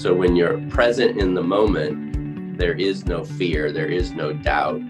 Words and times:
So 0.00 0.14
when 0.14 0.34
you're 0.34 0.58
present 0.70 1.20
in 1.20 1.34
the 1.34 1.42
moment, 1.42 2.56
there 2.56 2.72
is 2.72 3.04
no 3.04 3.22
fear, 3.22 3.70
there 3.70 3.84
is 3.84 4.12
no 4.12 4.32
doubt. 4.32 4.80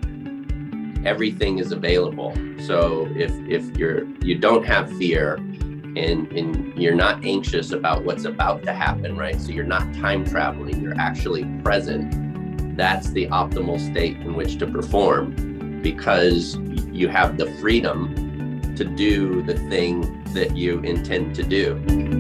Everything 1.05 1.59
is 1.59 1.73
available. 1.73 2.33
So 2.61 3.09
if 3.17 3.33
if 3.49 3.77
you're 3.77 4.05
you 4.21 4.39
don't 4.39 4.65
have 4.65 4.89
fear 4.99 5.35
and 5.35 6.31
and 6.31 6.81
you're 6.81 6.95
not 6.95 7.25
anxious 7.25 7.73
about 7.73 8.05
what's 8.05 8.25
about 8.25 8.63
to 8.63 8.73
happen, 8.73 9.17
right? 9.17 9.41
So 9.41 9.51
you're 9.51 9.65
not 9.65 9.93
time 9.95 10.25
traveling, 10.25 10.81
you're 10.81 11.01
actually 11.01 11.45
present. 11.65 12.77
That's 12.77 13.11
the 13.11 13.27
optimal 13.31 13.81
state 13.81 14.17
in 14.19 14.35
which 14.35 14.59
to 14.59 14.67
perform 14.69 15.83
because 15.83 16.55
you 16.93 17.09
have 17.09 17.37
the 17.37 17.51
freedom 17.55 18.77
to 18.77 18.85
do 18.85 19.43
the 19.43 19.59
thing 19.69 20.23
that 20.35 20.57
you 20.57 20.79
intend 20.83 21.35
to 21.35 21.43
do. 21.43 22.20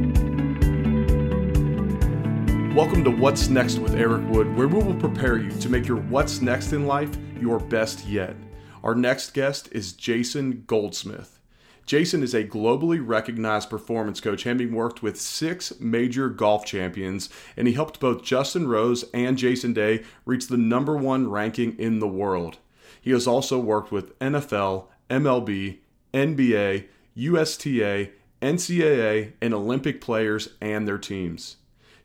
Welcome 2.74 3.02
to 3.02 3.10
What's 3.10 3.48
Next 3.48 3.80
with 3.80 3.96
Eric 3.96 4.22
Wood, 4.28 4.56
where 4.56 4.68
we 4.68 4.80
will 4.80 4.94
prepare 4.94 5.38
you 5.38 5.50
to 5.50 5.68
make 5.68 5.88
your 5.88 5.96
what's 5.96 6.40
next 6.40 6.72
in 6.72 6.86
life 6.86 7.10
your 7.40 7.58
best 7.58 8.06
yet. 8.06 8.36
Our 8.84 8.94
next 8.94 9.34
guest 9.34 9.68
is 9.72 9.92
Jason 9.92 10.62
Goldsmith. 10.68 11.40
Jason 11.84 12.22
is 12.22 12.32
a 12.32 12.44
globally 12.44 13.04
recognized 13.04 13.70
performance 13.70 14.20
coach, 14.20 14.44
having 14.44 14.72
worked 14.72 15.02
with 15.02 15.20
six 15.20 15.80
major 15.80 16.28
golf 16.28 16.64
champions, 16.64 17.28
and 17.56 17.66
he 17.66 17.74
helped 17.74 17.98
both 17.98 18.22
Justin 18.22 18.68
Rose 18.68 19.04
and 19.12 19.36
Jason 19.36 19.72
Day 19.72 20.04
reach 20.24 20.46
the 20.46 20.56
number 20.56 20.96
one 20.96 21.28
ranking 21.28 21.76
in 21.76 21.98
the 21.98 22.06
world. 22.06 22.58
He 23.00 23.10
has 23.10 23.26
also 23.26 23.58
worked 23.58 23.90
with 23.90 24.16
NFL, 24.20 24.86
MLB, 25.10 25.78
NBA, 26.14 26.86
USTA, 27.16 28.12
NCAA, 28.40 29.32
and 29.42 29.54
Olympic 29.54 30.00
players 30.00 30.50
and 30.60 30.86
their 30.86 30.98
teams. 30.98 31.56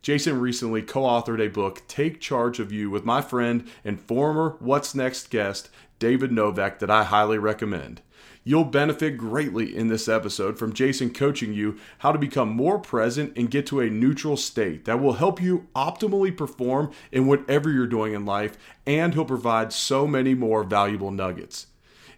Jason 0.06 0.40
recently 0.40 0.84
co 0.84 1.02
authored 1.02 1.44
a 1.44 1.50
book, 1.50 1.82
Take 1.88 2.22
Charge 2.22 2.60
of 2.60 2.72
You, 2.72 2.92
with 2.92 3.06
my 3.06 3.24
friend 3.24 3.68
and 3.84 4.00
former 4.00 4.56
What's 4.60 4.94
Next 4.94 5.32
guest, 5.32 5.68
David 5.98 6.32
Novak, 6.32 6.78
that 6.78 6.92
I 6.92 7.06
highly 7.06 7.40
recommend. 7.40 8.04
You'll 8.44 8.66
benefit 8.66 9.18
greatly 9.18 9.76
in 9.76 9.88
this 9.88 10.08
episode 10.08 10.60
from 10.60 10.74
Jason 10.74 11.12
coaching 11.12 11.54
you 11.54 11.80
how 11.98 12.12
to 12.12 12.20
become 12.20 12.50
more 12.50 12.78
present 12.78 13.34
and 13.36 13.50
get 13.50 13.66
to 13.66 13.80
a 13.80 13.90
neutral 13.90 14.38
state 14.38 14.86
that 14.86 15.02
will 15.02 15.14
help 15.14 15.42
you 15.42 15.70
optimally 15.76 16.38
perform 16.38 16.92
in 17.12 17.26
whatever 17.26 17.72
you're 17.72 17.88
doing 17.88 18.14
in 18.14 18.28
life, 18.28 18.60
and 18.86 19.16
he'll 19.16 19.26
provide 19.26 19.74
so 19.74 20.06
many 20.06 20.36
more 20.36 20.64
valuable 20.64 21.10
nuggets. 21.10 21.66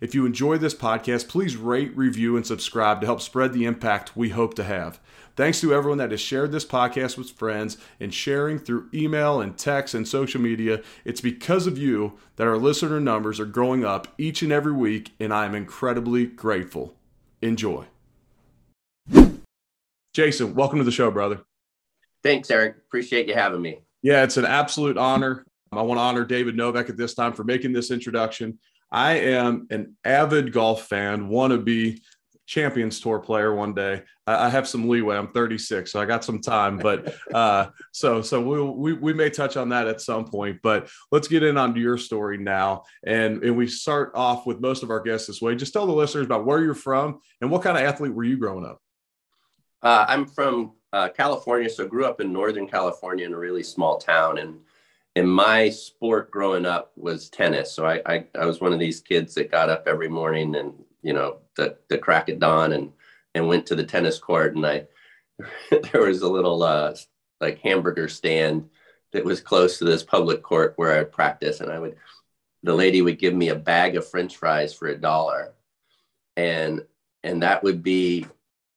If 0.01 0.13
you 0.13 0.25
enjoy 0.25 0.57
this 0.57 0.75
podcast, 0.75 1.29
please 1.29 1.55
rate, 1.55 1.95
review, 1.95 2.35
and 2.35 2.45
subscribe 2.45 2.99
to 2.99 3.07
help 3.07 3.21
spread 3.21 3.53
the 3.53 3.63
impact 3.63 4.17
we 4.17 4.29
hope 4.29 4.55
to 4.55 4.65
have. 4.65 4.99
Thanks 5.37 5.61
to 5.61 5.71
everyone 5.71 5.99
that 5.99 6.09
has 6.09 6.19
shared 6.19 6.51
this 6.51 6.65
podcast 6.65 7.15
with 7.15 7.29
friends 7.29 7.77
and 7.99 8.11
sharing 8.11 8.57
through 8.57 8.89
email 8.91 9.39
and 9.39 9.55
text 9.55 9.93
and 9.93 10.07
social 10.07 10.41
media. 10.41 10.81
It's 11.05 11.21
because 11.21 11.67
of 11.67 11.77
you 11.77 12.17
that 12.37 12.47
our 12.47 12.57
listener 12.57 12.99
numbers 12.99 13.39
are 13.39 13.45
growing 13.45 13.85
up 13.85 14.07
each 14.17 14.41
and 14.41 14.51
every 14.51 14.71
week, 14.71 15.11
and 15.19 15.31
I 15.31 15.45
am 15.45 15.53
incredibly 15.53 16.25
grateful. 16.25 16.95
Enjoy. 17.43 17.85
Jason, 20.15 20.55
welcome 20.55 20.79
to 20.79 20.83
the 20.83 20.91
show, 20.91 21.11
brother. 21.11 21.41
Thanks, 22.23 22.49
Eric. 22.49 22.77
Appreciate 22.77 23.27
you 23.27 23.35
having 23.35 23.61
me. 23.61 23.77
Yeah, 24.01 24.23
it's 24.23 24.37
an 24.37 24.45
absolute 24.45 24.97
honor. 24.97 25.45
I 25.71 25.83
want 25.83 25.99
to 25.99 26.01
honor 26.01 26.25
David 26.25 26.57
Novak 26.57 26.89
at 26.89 26.97
this 26.97 27.13
time 27.13 27.33
for 27.33 27.43
making 27.43 27.73
this 27.73 27.91
introduction. 27.91 28.57
I 28.91 29.19
am 29.19 29.67
an 29.69 29.97
avid 30.03 30.51
golf 30.51 30.87
fan, 30.87 31.27
want 31.27 31.51
to 31.51 31.59
be 31.59 32.01
Champions 32.47 33.01
Tour 33.01 33.19
player 33.19 33.53
one 33.53 33.73
day. 33.73 34.03
I, 34.25 34.45
I, 34.45 34.49
have 34.49 34.67
some 34.67 34.87
leeway. 34.87 35.17
I'm 35.17 35.27
36, 35.27 35.91
so 35.91 35.99
I 35.99 36.05
got 36.05 36.23
some 36.23 36.39
time. 36.39 36.77
But 36.77 37.13
uh, 37.33 37.67
so 37.91 38.21
so 38.21 38.41
we'll, 38.41 38.73
we 38.73 38.93
we 38.93 39.13
may 39.13 39.29
touch 39.29 39.57
on 39.57 39.69
that 39.69 39.87
at 39.87 39.99
some 40.01 40.25
point. 40.25 40.59
But 40.63 40.89
let's 41.11 41.27
get 41.27 41.43
in 41.43 41.57
onto 41.57 41.81
your 41.81 41.97
story 41.97 42.37
now, 42.37 42.83
and 43.05 43.43
and 43.43 43.55
we 43.57 43.67
start 43.67 44.13
off 44.15 44.47
with 44.47 44.61
most 44.61 44.81
of 44.81 44.89
our 44.89 45.01
guests 45.01 45.27
this 45.27 45.41
way. 45.41 45.55
Just 45.55 45.73
tell 45.73 45.85
the 45.85 45.93
listeners 45.93 46.25
about 46.25 46.45
where 46.45 46.63
you're 46.63 46.73
from 46.73 47.19
and 47.41 47.51
what 47.51 47.63
kind 47.63 47.77
of 47.77 47.83
athlete 47.83 48.13
were 48.13 48.23
you 48.23 48.37
growing 48.37 48.65
up. 48.65 48.81
Uh, 49.83 50.05
I'm 50.07 50.25
from 50.25 50.71
uh, 50.93 51.09
California, 51.09 51.69
so 51.69 51.85
grew 51.85 52.05
up 52.05 52.21
in 52.21 52.31
Northern 52.31 52.67
California 52.67 53.25
in 53.25 53.33
a 53.33 53.37
really 53.37 53.63
small 53.63 53.97
town, 53.97 54.37
and 54.37 54.57
and 55.17 55.29
my 55.29 55.69
sport 55.69 56.31
growing 56.31 56.65
up 56.65 56.93
was 56.95 57.27
tennis. 57.27 57.73
So 57.73 57.85
I, 57.85 58.01
I, 58.05 58.25
I 58.39 58.45
was 58.45 58.61
one 58.61 58.71
of 58.71 58.79
these 58.79 59.01
kids 59.01 59.33
that 59.33 59.51
got 59.51 59.69
up 59.69 59.85
every 59.85 60.07
morning 60.07 60.55
and 60.55 60.73
you 61.01 61.13
know 61.13 61.37
the 61.55 61.77
the 61.89 61.97
crack 61.97 62.29
at 62.29 62.39
dawn 62.39 62.73
and 62.73 62.91
and 63.33 63.47
went 63.47 63.65
to 63.67 63.75
the 63.75 63.83
tennis 63.85 64.19
court. 64.19 64.55
And 64.55 64.65
I 64.65 64.87
there 65.91 66.01
was 66.01 66.21
a 66.21 66.29
little 66.29 66.63
uh, 66.63 66.95
like 67.39 67.59
hamburger 67.59 68.07
stand 68.07 68.69
that 69.13 69.23
was 69.23 69.39
close 69.39 69.77
to 69.77 69.85
this 69.85 70.03
public 70.03 70.41
court 70.41 70.73
where 70.75 70.93
I 70.93 70.99
would 70.99 71.11
practice 71.11 71.61
and 71.61 71.71
I 71.71 71.79
would 71.79 71.95
the 72.63 72.73
lady 72.73 73.01
would 73.01 73.19
give 73.19 73.33
me 73.33 73.49
a 73.49 73.55
bag 73.55 73.95
of 73.95 74.07
french 74.07 74.35
fries 74.35 74.73
for 74.73 74.87
a 74.87 74.97
dollar. 74.97 75.53
And 76.35 76.83
and 77.23 77.43
that 77.43 77.63
would 77.63 77.83
be 77.83 78.25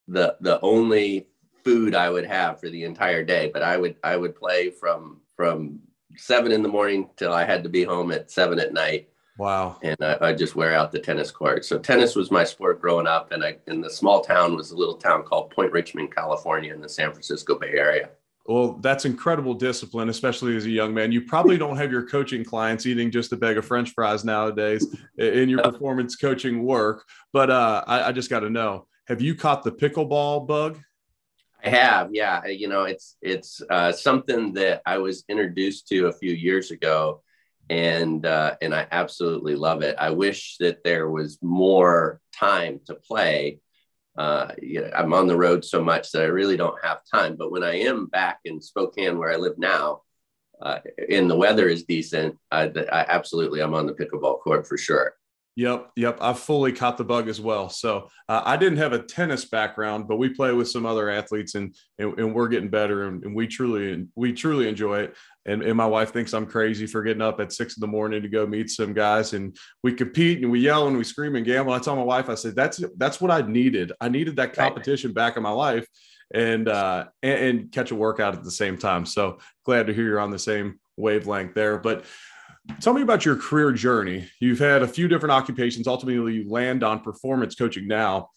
the 0.09 0.37
the 0.41 0.61
only 0.61 1.27
food 1.65 1.95
I 1.95 2.11
would 2.11 2.27
have 2.27 2.61
for 2.61 2.69
the 2.69 2.85
entire 2.85 3.25
day. 3.25 3.51
But 3.53 3.63
I 3.63 3.77
would 3.77 3.97
I 4.05 4.17
would 4.17 4.35
play 4.37 4.71
from 4.71 5.21
from 5.37 5.81
seven 6.17 6.53
in 6.53 6.63
the 6.63 6.69
morning 6.69 7.09
till 7.17 7.33
I 7.33 7.45
had 7.45 7.63
to 7.63 7.69
be 7.69 7.85
home 7.85 8.13
at 8.13 8.31
seven 8.31 8.59
at 8.61 8.73
night. 8.73 9.09
Wow. 9.41 9.79
And 9.83 9.97
I, 10.03 10.19
I 10.21 10.33
just 10.35 10.55
wear 10.55 10.75
out 10.75 10.93
the 10.93 10.99
tennis 10.99 11.31
court. 11.31 11.65
So 11.65 11.79
tennis 11.79 12.15
was 12.15 12.31
my 12.31 12.45
sport 12.45 12.79
growing 12.79 13.07
up. 13.07 13.33
And 13.33 13.43
I, 13.43 13.57
in 13.69 13.81
the 13.81 13.89
small 13.89 14.21
town 14.21 14.55
was 14.55 14.71
a 14.71 14.77
little 14.77 14.97
town 14.97 15.23
called 15.23 15.49
Point 15.49 15.73
Richmond, 15.73 16.15
California 16.15 16.75
in 16.75 16.83
the 16.83 16.89
San 16.91 17.11
Francisco 17.11 17.59
Bay 17.59 17.71
Area. 17.71 18.11
Well, 18.45 18.73
that's 18.83 19.07
incredible 19.07 19.55
discipline, 19.55 20.11
especially 20.11 20.57
as 20.57 20.67
a 20.67 20.71
young 20.71 20.93
man. 20.93 21.11
You 21.11 21.23
probably 21.23 21.57
don't 21.57 21.79
have 21.79 21.91
your 21.91 22.07
coaching 22.07 22.45
clients 22.45 22.85
eating 22.85 23.11
just 23.11 23.33
a 23.33 23.37
bag 23.37 23.57
of 23.57 23.65
French 23.65 23.93
fries 23.95 24.27
nowadays 24.27 24.95
in 25.17 25.49
your 25.49 25.63
performance 25.63 26.17
coaching 26.17 26.63
work. 26.63 27.07
But 27.33 27.49
uh, 27.49 27.83
I, 27.87 28.09
I 28.09 28.13
just 28.13 28.29
got 28.29 28.41
to 28.41 28.51
know: 28.51 28.89
Have 29.07 29.23
you 29.23 29.35
caught 29.35 29.63
the 29.63 29.73
pickleball 29.73 30.47
bug? 30.47 30.79
I 31.65 31.71
have, 31.71 32.11
yeah. 32.13 32.45
You 32.47 32.69
know, 32.69 32.85
it's 32.85 33.17
it's 33.23 33.63
uh, 33.71 33.93
something 33.93 34.53
that 34.55 34.83
I 34.85 34.99
was 34.99 35.25
introduced 35.29 35.89
to 35.89 36.09
a 36.09 36.13
few 36.13 36.33
years 36.33 36.73
ago, 36.73 37.23
and 37.71 38.27
uh, 38.27 38.57
and 38.61 38.75
I 38.75 38.87
absolutely 38.91 39.55
love 39.55 39.83
it. 39.83 39.95
I 39.97 40.11
wish 40.11 40.57
that 40.59 40.83
there 40.83 41.09
was 41.09 41.39
more 41.41 42.21
time 42.35 42.81
to 42.87 42.95
play. 42.95 43.61
Uh, 44.19 44.49
you 44.61 44.81
know, 44.81 44.91
I'm 44.95 45.15
on 45.15 45.29
the 45.29 45.37
road 45.37 45.65
so 45.65 45.83
much 45.83 46.11
that 46.11 46.23
I 46.23 46.27
really 46.27 46.57
don't 46.57 46.85
have 46.85 46.99
time. 47.15 47.37
But 47.37 47.53
when 47.53 47.63
I 47.63 47.77
am 47.83 48.07
back 48.07 48.41
in 48.45 48.61
Spokane, 48.61 49.19
where 49.19 49.33
I 49.33 49.37
live 49.37 49.57
now, 49.57 50.03
uh, 50.61 50.81
and 51.09 51.31
the 51.31 51.37
weather 51.37 51.69
is 51.69 51.85
decent, 51.85 52.37
I, 52.51 52.65
I 52.93 53.07
absolutely 53.09 53.61
I'm 53.61 53.73
on 53.73 53.87
the 53.87 53.95
pickleball 53.95 54.41
court 54.41 54.67
for 54.67 54.77
sure. 54.77 55.15
Yep, 55.57 55.91
yep. 55.97 56.19
I 56.21 56.33
fully 56.33 56.73
caught 56.73 56.97
the 56.97 57.05
bug 57.05 57.29
as 57.29 57.41
well. 57.41 57.69
So 57.69 58.09
uh, 58.29 58.43
I 58.45 58.57
didn't 58.57 58.79
have 58.79 58.93
a 58.93 59.03
tennis 59.03 59.45
background, 59.45 60.09
but 60.09 60.17
we 60.17 60.29
play 60.29 60.53
with 60.53 60.71
some 60.71 60.87
other 60.87 61.11
athletes, 61.11 61.55
and 61.55 61.75
and, 61.99 62.19
and 62.19 62.35
we're 62.35 62.49
getting 62.49 62.71
better, 62.71 63.09
and, 63.09 63.23
and, 63.25 63.35
we 63.35 63.47
truly 63.47 64.07
we 64.15 64.33
truly 64.33 64.69
enjoy 64.69 65.01
it. 65.01 65.17
And, 65.51 65.63
and 65.63 65.77
my 65.77 65.87
wife 65.87 66.13
thinks 66.13 66.33
I'm 66.33 66.47
crazy 66.47 66.87
for 66.87 67.03
getting 67.03 67.23
up 67.23 67.41
at 67.41 67.53
six 67.53 67.77
in 67.77 67.81
the 67.81 67.87
morning 67.87 68.23
to 68.23 68.29
go 68.29 68.47
meet 68.47 68.71
some 68.71 68.93
guys, 68.93 69.33
and 69.33 69.57
we 69.83 69.93
compete 69.93 70.43
and 70.43 70.51
we 70.51 70.61
yell 70.61 70.87
and 70.87 70.97
we 70.97 71.05
scream 71.05 71.35
and 71.35 71.45
gamble. 71.45 71.73
I 71.73 71.81
tell 71.81 71.97
my 71.97 72.03
wife, 72.03 72.29
I 72.29 72.35
said 72.35 72.55
that's 72.55 72.83
that's 72.97 73.21
what 73.21 73.31
I 73.31 73.41
needed. 73.41 73.93
I 74.01 74.09
needed 74.09 74.37
that 74.37 74.53
competition 74.53 75.13
back 75.13 75.37
in 75.37 75.43
my 75.43 75.51
life, 75.51 75.87
and 76.33 76.69
uh, 76.69 77.07
and, 77.23 77.45
and 77.45 77.73
catch 77.73 77.91
a 77.91 77.97
workout 77.97 78.35
at 78.35 78.45
the 78.45 78.51
same 78.51 78.79
time. 78.79 79.05
So 79.05 79.39
glad 79.65 79.89
to 79.89 79.95
hear 79.95 80.05
you're 80.05 80.21
on 80.21 80.31
the 80.31 80.39
same 80.39 80.79
wavelength 80.97 81.55
there, 81.55 81.79
but 81.79 82.05
Tell 82.81 82.93
me 82.93 83.03
about 83.03 83.25
your 83.25 83.37
career 83.37 83.73
journey. 83.73 84.29
You've 84.39 84.59
had 84.59 84.83
a 84.83 84.87
few 84.87 85.09
different 85.09 85.33
occupations. 85.33 85.89
Ultimately, 85.89 86.35
you 86.35 86.49
land 86.49 86.85
on 86.85 87.01
performance 87.01 87.55
coaching 87.55 87.89
now. 87.89 88.29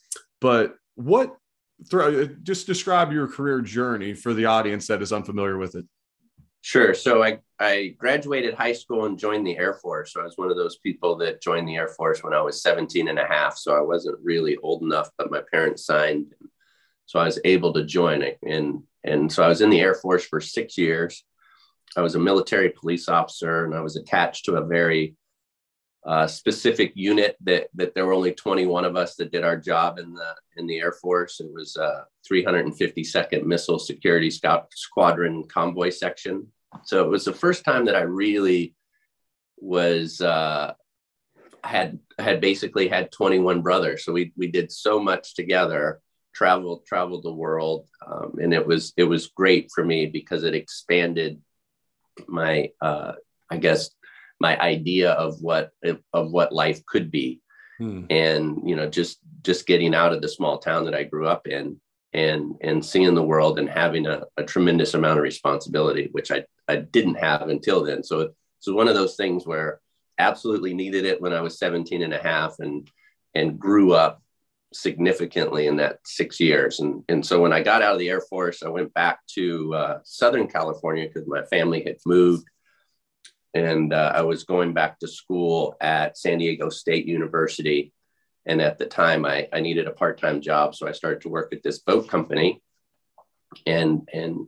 But 0.41 0.75
what, 0.95 1.37
just 2.43 2.65
describe 2.65 3.11
your 3.11 3.27
career 3.27 3.61
journey 3.61 4.13
for 4.13 4.33
the 4.33 4.45
audience 4.45 4.87
that 4.87 5.01
is 5.01 5.13
unfamiliar 5.13 5.57
with 5.57 5.75
it. 5.75 5.85
Sure. 6.65 6.93
So 6.93 7.21
I, 7.21 7.39
I 7.59 7.93
graduated 7.97 8.53
high 8.53 8.71
school 8.71 9.03
and 9.03 9.19
joined 9.19 9.45
the 9.45 9.57
Air 9.57 9.73
Force. 9.73 10.13
So 10.13 10.21
I 10.21 10.23
was 10.23 10.37
one 10.37 10.49
of 10.49 10.55
those 10.55 10.77
people 10.77 11.17
that 11.17 11.41
joined 11.41 11.67
the 11.67 11.75
Air 11.75 11.89
Force 11.89 12.23
when 12.23 12.33
I 12.33 12.41
was 12.41 12.61
17 12.61 13.09
and 13.09 13.19
a 13.19 13.27
half. 13.27 13.57
So 13.57 13.75
I 13.75 13.81
wasn't 13.81 14.17
really 14.23 14.55
old 14.63 14.81
enough, 14.81 15.09
but 15.17 15.29
my 15.29 15.41
parents 15.51 15.85
signed. 15.85 16.33
So 17.05 17.19
I 17.19 17.25
was 17.25 17.37
able 17.43 17.73
to 17.73 17.83
join 17.83 18.21
it. 18.21 18.39
And, 18.47 18.83
and 19.03 19.29
so 19.29 19.43
I 19.43 19.49
was 19.49 19.59
in 19.59 19.71
the 19.71 19.81
Air 19.81 19.93
Force 19.93 20.23
for 20.23 20.39
six 20.39 20.77
years. 20.77 21.25
I 21.97 22.01
was 22.01 22.15
a 22.15 22.19
military 22.19 22.69
police 22.69 23.09
officer 23.09 23.65
and 23.65 23.75
I 23.75 23.81
was 23.81 23.97
attached 23.97 24.45
to 24.45 24.55
a 24.55 24.65
very 24.65 25.17
uh, 26.05 26.27
specific 26.27 26.91
unit 26.95 27.37
that 27.41 27.67
that 27.75 27.95
there 27.95 28.05
were 28.05 28.13
only 28.13 28.33
21 28.33 28.85
of 28.85 28.95
us 28.95 29.15
that 29.15 29.31
did 29.31 29.43
our 29.43 29.57
job 29.57 29.99
in 29.99 30.13
the 30.13 30.35
in 30.57 30.67
the 30.67 30.79
Air 30.79 30.91
Force. 30.91 31.39
It 31.39 31.51
was 31.53 31.77
a 31.77 32.05
352nd 32.29 33.43
Missile 33.43 33.79
Security 33.79 34.29
Scout 34.29 34.67
Squadron 34.73 35.45
Convoy 35.47 35.89
Section. 35.89 36.47
So 36.85 37.03
it 37.03 37.09
was 37.09 37.25
the 37.25 37.33
first 37.33 37.63
time 37.63 37.85
that 37.85 37.95
I 37.95 38.01
really 38.01 38.75
was 39.57 40.19
uh, 40.19 40.73
had 41.63 41.99
had 42.19 42.41
basically 42.41 42.87
had 42.89 43.11
21 43.11 43.61
brothers. 43.61 44.03
So 44.03 44.11
we 44.11 44.33
we 44.35 44.47
did 44.47 44.71
so 44.71 44.99
much 44.99 45.35
together 45.35 46.01
traveled 46.33 46.85
traveled 46.85 47.23
the 47.23 47.31
world, 47.31 47.87
um, 48.05 48.35
and 48.41 48.53
it 48.53 48.65
was 48.65 48.93
it 48.97 49.03
was 49.03 49.27
great 49.27 49.69
for 49.73 49.85
me 49.85 50.07
because 50.07 50.43
it 50.43 50.55
expanded 50.55 51.39
my 52.27 52.71
uh, 52.81 53.13
I 53.49 53.57
guess 53.57 53.89
my 54.43 54.59
idea 54.59 55.11
of 55.13 55.41
what 55.41 55.71
of 56.13 56.31
what 56.31 56.51
life 56.51 56.85
could 56.85 57.09
be, 57.09 57.41
hmm. 57.79 58.03
and 58.11 58.69
you 58.69 58.75
know 58.75 58.87
just 58.87 59.19
just 59.41 59.65
getting 59.65 59.95
out 59.95 60.13
of 60.13 60.21
the 60.21 60.29
small 60.29 60.59
town 60.59 60.85
that 60.85 60.93
I 60.93 61.03
grew 61.03 61.25
up 61.27 61.47
in 61.47 61.79
and 62.13 62.55
and 62.61 62.85
seeing 62.85 63.15
the 63.15 63.23
world 63.23 63.57
and 63.57 63.69
having 63.69 64.05
a, 64.05 64.23
a 64.37 64.43
tremendous 64.43 64.93
amount 64.93 65.17
of 65.17 65.23
responsibility, 65.23 66.09
which 66.11 66.29
I 66.29 66.43
I 66.67 66.75
didn't 66.75 67.15
have 67.15 67.49
until 67.49 67.83
then. 67.83 68.03
So 68.03 68.33
it's 68.59 68.67
one 68.67 68.87
of 68.89 68.95
those 68.95 69.15
things 69.15 69.47
where 69.47 69.79
absolutely 70.19 70.73
needed 70.73 71.05
it 71.05 71.19
when 71.21 71.33
I 71.33 71.41
was 71.41 71.57
17 71.57 72.03
and 72.03 72.13
a 72.13 72.21
half 72.21 72.59
and 72.59 72.87
and 73.33 73.57
grew 73.57 73.93
up 73.93 74.21
significantly 74.73 75.67
in 75.67 75.77
that 75.77 75.99
six 76.05 76.39
years. 76.39 76.79
And, 76.79 77.03
and 77.09 77.25
so 77.25 77.41
when 77.41 77.53
I 77.53 77.61
got 77.61 77.81
out 77.81 77.93
of 77.93 77.99
the 77.99 78.09
Air 78.09 78.21
Force, 78.21 78.63
I 78.63 78.69
went 78.69 78.93
back 78.93 79.19
to 79.35 79.73
uh, 79.73 79.99
Southern 80.03 80.47
California 80.47 81.07
because 81.07 81.27
my 81.27 81.43
family 81.43 81.83
had 81.83 81.97
moved. 82.05 82.47
And 83.53 83.93
uh, 83.93 84.11
I 84.15 84.21
was 84.21 84.43
going 84.43 84.73
back 84.73 84.99
to 84.99 85.07
school 85.07 85.75
at 85.79 86.17
San 86.17 86.39
Diego 86.39 86.69
State 86.69 87.05
University. 87.05 87.93
And 88.45 88.61
at 88.61 88.77
the 88.77 88.85
time, 88.85 89.25
I, 89.25 89.47
I 89.53 89.59
needed 89.59 89.87
a 89.87 89.91
part 89.91 90.19
time 90.19 90.41
job. 90.41 90.75
So 90.75 90.87
I 90.87 90.91
started 90.91 91.21
to 91.21 91.29
work 91.29 91.53
at 91.53 91.63
this 91.63 91.79
boat 91.79 92.09
company. 92.09 92.61
And, 93.67 94.09
and 94.11 94.47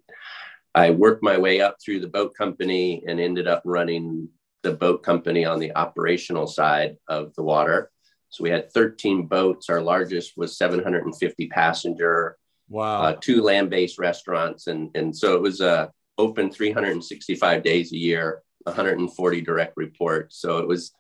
I 0.74 0.92
worked 0.92 1.24
my 1.24 1.38
way 1.38 1.62
up 1.62 1.78
through 1.84 2.00
the 2.00 2.08
boat 2.08 2.34
company 2.36 3.04
and 3.08 3.20
ended 3.20 3.48
up 3.48 3.62
running 3.64 4.30
the 4.64 4.74
boat 4.74 5.04
company 5.04 5.46
on 5.46 5.60
the 5.60 5.76
operational 5.76 6.48
side 6.48 6.98
of 7.08 7.34
the 7.36 7.44
water. 7.44 7.92
So 8.30 8.44
we 8.44 8.50
had 8.50 8.72
13 8.74 9.28
boats. 9.28 9.70
Our 9.70 9.82
largest 9.82 10.34
was 10.36 10.58
750 10.58 11.48
passenger. 11.48 12.38
Wow. 12.68 13.04
Uh, 13.04 13.16
two 13.22 13.42
land-based 13.42 14.00
restaurants, 14.00 14.68
and 14.68 14.90
and 14.96 15.16
so 15.16 15.36
it 15.36 15.42
was 15.42 15.62
uh, 15.62 15.88
open 16.18 16.50
365 16.52 17.64
days 17.64 17.94
a 17.94 17.98
year, 17.98 18.42
140 18.66 19.42
direct 19.42 19.74
reports. 19.78 20.38
So 20.38 20.58
it 20.60 20.68
was 20.68 20.94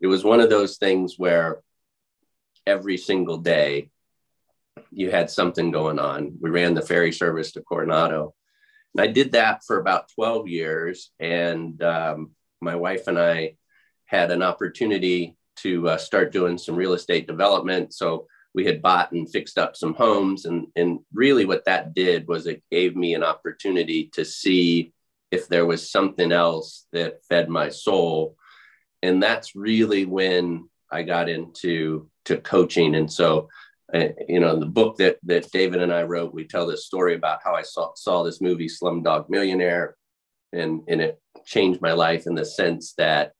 it 0.00 0.06
was 0.06 0.24
one 0.24 0.40
of 0.40 0.50
those 0.50 0.78
things 0.78 1.14
where 1.16 1.62
every 2.66 2.96
single 2.96 3.38
day 3.38 3.90
you 4.90 5.10
had 5.10 5.30
something 5.30 5.70
going 5.70 5.98
on. 5.98 6.36
We 6.40 6.50
ran 6.50 6.74
the 6.74 6.82
ferry 6.82 7.12
service 7.12 7.52
to 7.52 7.62
Coronado, 7.62 8.34
and 8.94 9.02
I 9.02 9.06
did 9.06 9.32
that 9.32 9.62
for 9.64 9.78
about 9.78 10.10
12 10.14 10.48
years. 10.48 11.10
And 11.20 11.82
um, 11.82 12.32
my 12.60 12.76
wife 12.76 13.06
and 13.06 13.18
I 13.18 13.56
had 14.06 14.30
an 14.30 14.42
opportunity 14.42 15.36
to 15.56 15.88
uh, 15.90 15.96
start 15.96 16.32
doing 16.32 16.58
some 16.58 16.76
real 16.76 16.92
estate 16.92 17.26
development. 17.26 17.94
So 17.94 18.26
we 18.54 18.66
had 18.66 18.82
bought 18.82 19.12
and 19.12 19.30
fixed 19.30 19.58
up 19.58 19.76
some 19.76 19.94
homes. 19.94 20.44
And, 20.44 20.66
and 20.76 21.00
really, 21.14 21.44
what 21.44 21.64
that 21.64 21.94
did 21.94 22.28
was 22.28 22.46
it 22.46 22.62
gave 22.70 22.96
me 22.96 23.14
an 23.14 23.22
opportunity 23.22 24.10
to 24.14 24.24
see 24.24 24.92
if 25.32 25.48
there 25.48 25.66
was 25.66 25.90
something 25.90 26.30
else 26.30 26.86
that 26.92 27.24
fed 27.28 27.48
my 27.48 27.70
soul. 27.70 28.36
And 29.02 29.20
that's 29.20 29.56
really 29.56 30.04
when 30.04 30.68
I 30.92 31.02
got 31.02 31.28
into 31.28 32.08
to 32.26 32.36
coaching. 32.36 32.94
And 32.94 33.10
so, 33.10 33.48
uh, 33.92 34.08
you 34.28 34.38
know, 34.38 34.54
in 34.54 34.60
the 34.60 34.66
book 34.66 34.98
that 34.98 35.16
that 35.24 35.50
David 35.50 35.82
and 35.82 35.92
I 35.92 36.02
wrote, 36.02 36.34
we 36.34 36.46
tell 36.46 36.66
this 36.66 36.86
story 36.86 37.14
about 37.16 37.40
how 37.42 37.54
I 37.54 37.62
saw 37.62 37.90
saw 37.96 38.22
this 38.22 38.40
movie 38.40 38.68
Slumdog 38.68 39.28
Millionaire, 39.28 39.96
and 40.52 40.82
and 40.86 41.00
it 41.00 41.20
changed 41.44 41.80
my 41.80 41.92
life 41.92 42.26
in 42.26 42.34
the 42.34 42.44
sense 42.44 42.94
that 42.98 43.32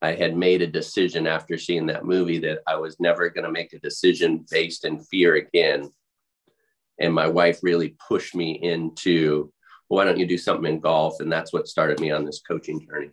I 0.00 0.12
had 0.12 0.36
made 0.36 0.62
a 0.62 0.66
decision 0.66 1.26
after 1.26 1.58
seeing 1.58 1.86
that 1.86 2.04
movie 2.04 2.38
that 2.40 2.60
I 2.66 2.76
was 2.76 3.00
never 3.00 3.30
going 3.30 3.44
to 3.44 3.50
make 3.50 3.72
a 3.72 3.80
decision 3.80 4.44
based 4.50 4.84
in 4.84 5.00
fear 5.00 5.34
again. 5.34 5.90
And 7.00 7.12
my 7.12 7.28
wife 7.28 7.60
really 7.62 7.96
pushed 8.08 8.34
me 8.34 8.52
into, 8.62 9.52
why 9.88 10.04
don't 10.04 10.18
you 10.18 10.26
do 10.26 10.38
something 10.38 10.72
in 10.72 10.80
golf? 10.80 11.20
And 11.20 11.32
that's 11.32 11.52
what 11.52 11.68
started 11.68 12.00
me 12.00 12.10
on 12.10 12.24
this 12.24 12.40
coaching 12.40 12.86
journey. 12.86 13.10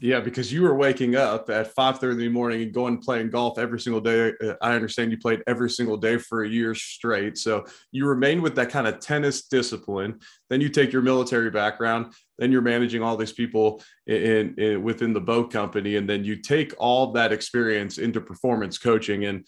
Yeah, 0.00 0.20
because 0.20 0.52
you 0.52 0.62
were 0.62 0.74
waking 0.74 1.16
up 1.16 1.48
at 1.48 1.74
5:30 1.74 2.12
in 2.12 2.18
the 2.18 2.28
morning 2.28 2.62
and 2.62 2.72
going 2.72 2.98
playing 2.98 3.30
golf 3.30 3.58
every 3.58 3.80
single 3.80 4.00
day. 4.00 4.32
I 4.60 4.74
understand 4.74 5.10
you 5.10 5.16
played 5.16 5.42
every 5.46 5.70
single 5.70 5.96
day 5.96 6.18
for 6.18 6.44
a 6.44 6.48
year 6.48 6.74
straight. 6.74 7.38
So 7.38 7.64
you 7.92 8.06
remain 8.06 8.42
with 8.42 8.54
that 8.56 8.68
kind 8.68 8.86
of 8.86 9.00
tennis 9.00 9.46
discipline. 9.48 10.20
Then 10.50 10.60
you 10.60 10.68
take 10.68 10.92
your 10.92 11.00
military 11.00 11.50
background. 11.50 12.12
Then 12.38 12.52
you're 12.52 12.60
managing 12.60 13.02
all 13.02 13.16
these 13.16 13.32
people 13.32 13.82
in, 14.06 14.54
in 14.58 14.82
within 14.82 15.14
the 15.14 15.20
boat 15.20 15.50
company, 15.50 15.96
and 15.96 16.08
then 16.08 16.24
you 16.24 16.36
take 16.36 16.74
all 16.76 17.12
that 17.12 17.32
experience 17.32 17.96
into 17.96 18.20
performance 18.20 18.76
coaching. 18.76 19.24
And 19.24 19.46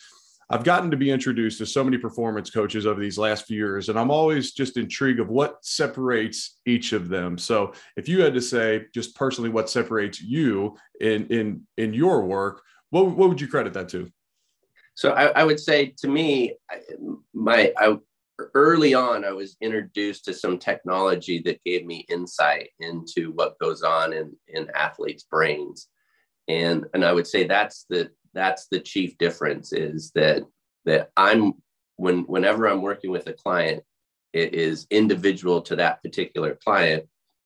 I've 0.50 0.64
gotten 0.64 0.90
to 0.90 0.96
be 0.96 1.10
introduced 1.10 1.58
to 1.58 1.66
so 1.66 1.84
many 1.84 1.98
performance 1.98 2.48
coaches 2.48 2.86
over 2.86 3.00
these 3.00 3.18
last 3.18 3.46
few 3.46 3.58
years, 3.58 3.90
and 3.90 3.98
I'm 3.98 4.10
always 4.10 4.52
just 4.52 4.78
intrigued 4.78 5.20
of 5.20 5.28
what 5.28 5.62
separates 5.62 6.58
each 6.64 6.94
of 6.94 7.08
them. 7.08 7.36
So, 7.36 7.72
if 7.96 8.08
you 8.08 8.22
had 8.22 8.32
to 8.34 8.40
say 8.40 8.86
just 8.94 9.14
personally 9.14 9.50
what 9.50 9.68
separates 9.68 10.22
you 10.22 10.76
in 11.00 11.26
in 11.26 11.66
in 11.76 11.92
your 11.92 12.24
work, 12.24 12.62
what 12.90 13.14
what 13.14 13.28
would 13.28 13.40
you 13.40 13.48
credit 13.48 13.74
that 13.74 13.90
to? 13.90 14.10
So, 14.94 15.12
I, 15.12 15.26
I 15.26 15.44
would 15.44 15.60
say 15.60 15.94
to 15.98 16.08
me, 16.08 16.54
my 17.34 17.72
I, 17.76 17.98
early 18.54 18.94
on, 18.94 19.26
I 19.26 19.32
was 19.32 19.56
introduced 19.60 20.24
to 20.24 20.34
some 20.34 20.58
technology 20.58 21.40
that 21.40 21.62
gave 21.64 21.84
me 21.84 22.06
insight 22.08 22.70
into 22.80 23.32
what 23.32 23.58
goes 23.58 23.82
on 23.82 24.14
in 24.14 24.34
in 24.48 24.70
athletes' 24.74 25.24
brains, 25.30 25.88
and 26.48 26.86
and 26.94 27.04
I 27.04 27.12
would 27.12 27.26
say 27.26 27.44
that's 27.44 27.84
the 27.90 28.10
that's 28.38 28.68
the 28.68 28.80
chief 28.80 29.18
difference 29.18 29.72
is 29.72 30.12
that 30.14 30.44
that 30.84 31.10
i'm 31.16 31.52
when 31.96 32.20
whenever 32.24 32.66
i'm 32.66 32.82
working 32.82 33.10
with 33.10 33.26
a 33.26 33.32
client 33.32 33.82
it 34.32 34.54
is 34.54 34.86
individual 34.90 35.60
to 35.60 35.74
that 35.74 36.02
particular 36.02 36.54
client 36.64 37.04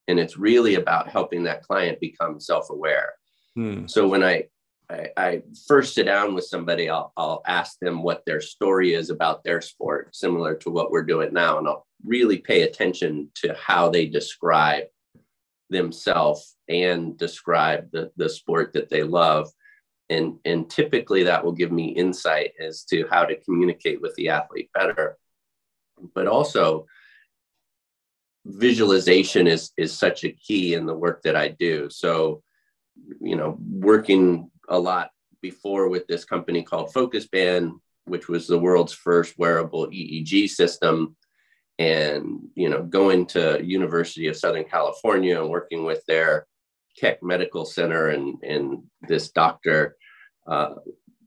and 0.09 0.19
it's 0.21 0.37
really 0.37 0.75
about 0.75 1.09
helping 1.09 1.45
that 1.45 1.63
client 1.63 1.99
become 2.01 2.39
self-aware 2.39 3.15
hmm. 3.55 3.87
so 3.87 4.07
when 4.07 4.23
I, 4.23 4.45
I, 4.91 5.09
I 5.17 5.43
first 5.67 5.95
sit 5.95 6.05
down 6.05 6.35
with 6.35 6.45
somebody 6.45 6.91
I'll, 6.91 7.13
I'll 7.17 7.43
ask 7.47 7.79
them 7.81 8.03
what 8.03 8.25
their 8.27 8.41
story 8.41 8.95
is 8.95 9.09
about 9.11 9.45
their 9.45 9.61
sport 9.61 10.15
similar 10.15 10.55
to 10.57 10.71
what 10.71 10.91
we're 10.91 11.05
doing 11.05 11.33
now 11.33 11.59
and 11.59 11.67
i'll 11.67 11.87
really 12.05 12.39
pay 12.39 12.63
attention 12.63 13.31
to 13.37 13.55
how 13.55 13.89
they 13.89 14.07
describe 14.07 14.85
themselves 15.71 16.57
and 16.69 17.17
describe 17.17 17.91
the, 17.93 18.11
the 18.17 18.29
sport 18.29 18.73
that 18.75 18.91
they 18.91 19.03
love 19.03 19.49
and 20.13 20.39
and 20.45 20.71
typically 20.71 21.25
that 21.25 21.45
will 21.45 21.53
give 21.53 21.73
me 21.73 21.89
insight 21.89 22.53
as 22.61 22.85
to 22.85 23.07
how 23.11 23.25
to 23.25 23.37
communicate 23.37 24.01
with 24.01 24.15
the 24.17 24.29
athlete 24.29 24.71
better. 24.75 25.17
But 26.15 26.27
also 26.27 26.87
visualization 28.45 29.47
is 29.47 29.71
is 29.77 29.97
such 29.97 30.25
a 30.25 30.33
key 30.33 30.75
in 30.75 30.85
the 30.87 30.95
work 30.95 31.23
that 31.23 31.37
i 31.37 31.49
do. 31.49 31.89
So 31.91 32.43
you 33.21 33.37
know 33.37 33.57
working 33.61 34.51
a 34.69 34.79
lot 34.79 35.11
before 35.41 35.89
with 35.89 36.07
this 36.07 36.25
company 36.25 36.63
called 36.63 36.93
FocusBand 36.93 37.73
which 38.05 38.29
was 38.29 38.47
the 38.47 38.59
world's 38.59 38.93
first 38.93 39.39
wearable 39.39 39.87
eeg 39.89 40.49
system 40.49 41.17
and 41.79 42.41
you 42.55 42.69
know 42.69 42.83
going 42.83 43.27
to 43.27 43.61
university 43.65 44.29
of 44.29 44.37
southern 44.37 44.65
california 44.65 45.41
and 45.41 45.51
working 45.51 45.85
with 45.85 46.05
their 46.07 46.47
keck 46.99 47.23
medical 47.23 47.65
center 47.65 48.09
and 48.09 48.37
and 48.43 48.83
this 49.09 49.31
doctor 49.31 49.97
uh, 50.47 50.75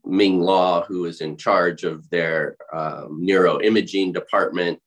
Meng 0.05 0.39
Law, 0.39 0.83
who 0.83 1.05
is 1.05 1.21
in 1.21 1.37
charge 1.37 1.83
of 1.83 2.09
their 2.09 2.57
um, 2.71 3.21
neuroimaging 3.23 4.13
department, 4.13 4.79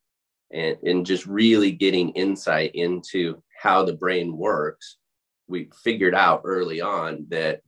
and, 0.53 0.77
and 0.83 1.07
just 1.07 1.27
really 1.27 1.73
getting 1.73 2.11
insight 2.11 2.71
into 2.75 3.43
how 3.61 3.85
the 3.85 3.93
brain 3.93 4.37
works. 4.37 4.97
We 5.49 5.71
figured 5.83 6.15
out 6.15 6.43
early 6.45 6.81
on 6.81 7.27
that 7.31 7.63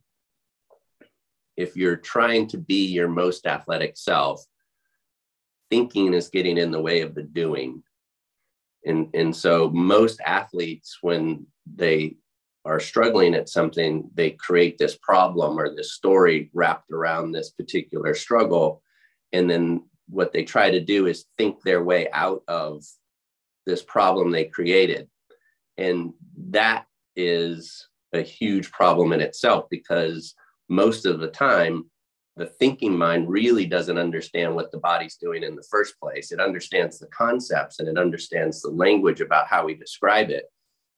if 1.57 1.77
you're 1.77 1.97
trying 1.97 2.47
to 2.49 2.59
be 2.59 2.87
your 2.87 3.09
most 3.09 3.47
athletic 3.47 3.97
self, 3.97 4.45
thinking 5.71 6.15
is 6.15 6.29
getting 6.29 6.57
in 6.57 6.71
the 6.71 6.81
way 6.81 7.03
of 7.03 7.15
the 7.15 7.23
doing. 7.23 7.83
And, 8.87 9.09
and 9.15 9.35
so 9.35 9.69
most 9.71 10.21
athletes, 10.25 10.99
when 11.03 11.47
they 11.75 12.17
are 12.65 12.81
struggling 12.81 13.35
at 13.35 13.49
something, 13.49 14.11
they 14.15 14.31
create 14.31 14.77
this 14.79 14.97
problem 14.97 15.59
or 15.59 15.75
this 15.75 15.95
story 15.95 16.51
wrapped 16.53 16.91
around 16.91 17.33
this 17.33 17.51
particular 17.51 18.15
struggle. 18.15 18.83
And 19.33 19.49
then 19.49 19.85
what 20.09 20.33
they 20.33 20.45
try 20.45 20.71
to 20.71 20.81
do 20.81 21.07
is 21.07 21.25
think 21.39 21.63
their 21.63 21.83
way 21.83 22.09
out 22.13 22.43
of 22.49 22.85
this 23.67 23.83
problem 23.83 24.31
they 24.31 24.45
created. 24.45 25.09
And 25.79 26.13
that 26.51 26.87
is 27.17 27.89
a 28.13 28.21
huge 28.21 28.71
problem 28.71 29.13
in 29.13 29.21
itself 29.21 29.67
because 29.71 30.35
most 30.69 31.07
of 31.07 31.21
the 31.21 31.29
time, 31.29 31.91
the 32.37 32.47
thinking 32.47 32.97
mind 32.97 33.29
really 33.29 33.67
doesn't 33.67 33.99
understand 33.99 34.55
what 34.55 34.71
the 34.71 34.79
body's 34.79 35.17
doing 35.17 35.43
in 35.43 35.57
the 35.57 35.67
first 35.71 35.99
place. 36.01 36.33
It 36.33 36.41
understands 36.41 36.99
the 36.99 37.07
concepts 37.09 37.81
and 37.81 37.89
it 37.89 37.99
understands 37.99 38.61
the 38.61 38.71
language 38.71 39.21
about 39.21 39.47
how 39.47 39.65
we 39.65 39.75
describe 39.75 40.31
it 40.31 40.45